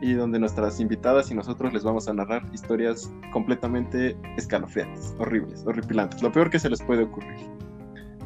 [0.00, 6.22] y donde nuestras invitadas y nosotros les vamos a narrar historias completamente escalofriantes, horribles, horripilantes,
[6.22, 7.46] lo peor que se les puede ocurrir.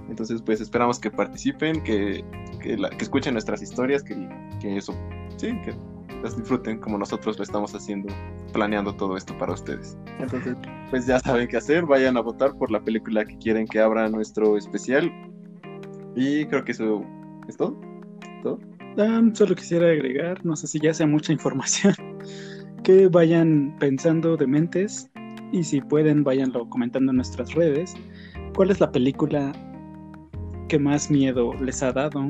[0.09, 2.25] Entonces, pues esperamos que participen, que,
[2.61, 4.29] que, escuchen nuestras historias, que,
[4.61, 4.93] que eso,
[5.37, 5.73] sí, que
[6.23, 8.13] las disfruten como nosotros lo estamos haciendo,
[8.53, 9.97] planeando todo esto para ustedes.
[10.19, 10.57] Entonces,
[10.91, 14.09] pues ya saben qué hacer, vayan a votar por la película que quieren que abra
[14.09, 15.11] nuestro especial.
[16.17, 17.05] Y creo que eso
[17.49, 17.81] es todo.
[18.43, 18.59] ¿Todo?
[18.99, 21.95] Ah, solo quisiera agregar, no sé si ya sea mucha información,
[22.83, 25.11] que vayan pensando de mentes
[25.53, 27.95] y si pueden, vayanlo comentando en nuestras redes.
[28.55, 29.53] ¿Cuál es la película
[30.69, 32.29] que más miedo les ha dado?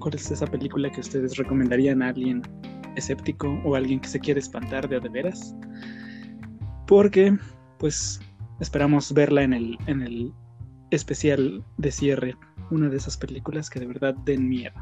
[0.00, 2.42] ¿Cuál es esa película que ustedes recomendarían a alguien
[2.96, 5.54] escéptico o alguien que se quiere espantar de a de veras.
[6.86, 7.36] Porque,
[7.78, 8.20] pues,
[8.60, 10.32] esperamos verla en el, en el
[10.90, 12.36] especial de cierre,
[12.70, 14.74] una de esas películas que de verdad den miedo.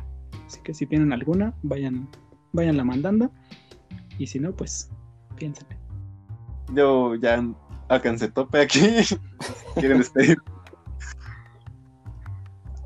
[0.47, 2.09] Así que si tienen alguna, vayan,
[2.53, 3.33] la mandando.
[4.19, 4.91] Y si no, pues,
[5.37, 5.79] piénsenle.
[6.75, 7.43] Yo ya
[7.89, 8.81] alcancé tope aquí.
[9.75, 10.39] ¿Quieren despedir?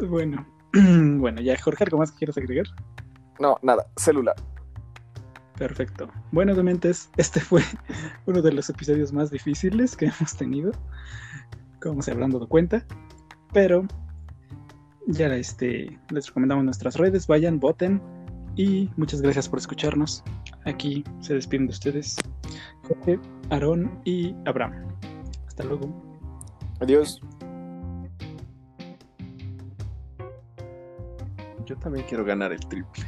[0.09, 2.67] Bueno, bueno, ya Jorge, ¿algo más que quieras agregar?
[3.39, 4.37] No, nada, celular.
[5.59, 6.09] Perfecto.
[6.33, 7.63] Bueno, dementes, este fue
[8.27, 10.73] uno de los episodios más difíciles que hemos tenido,
[11.81, 12.85] como se habrán dado cuenta.
[13.53, 13.87] Pero
[15.07, 18.03] ya este, les recomendamos nuestras redes, vayan, voten
[18.57, 20.23] y muchas gracias por escucharnos.
[20.65, 22.17] Aquí se despiden de ustedes
[22.83, 23.19] Jorge,
[23.51, 24.87] Aarón y Abraham.
[25.47, 25.91] Hasta luego.
[26.81, 27.21] Adiós.
[31.65, 33.05] Yo también quiero ganar el triple.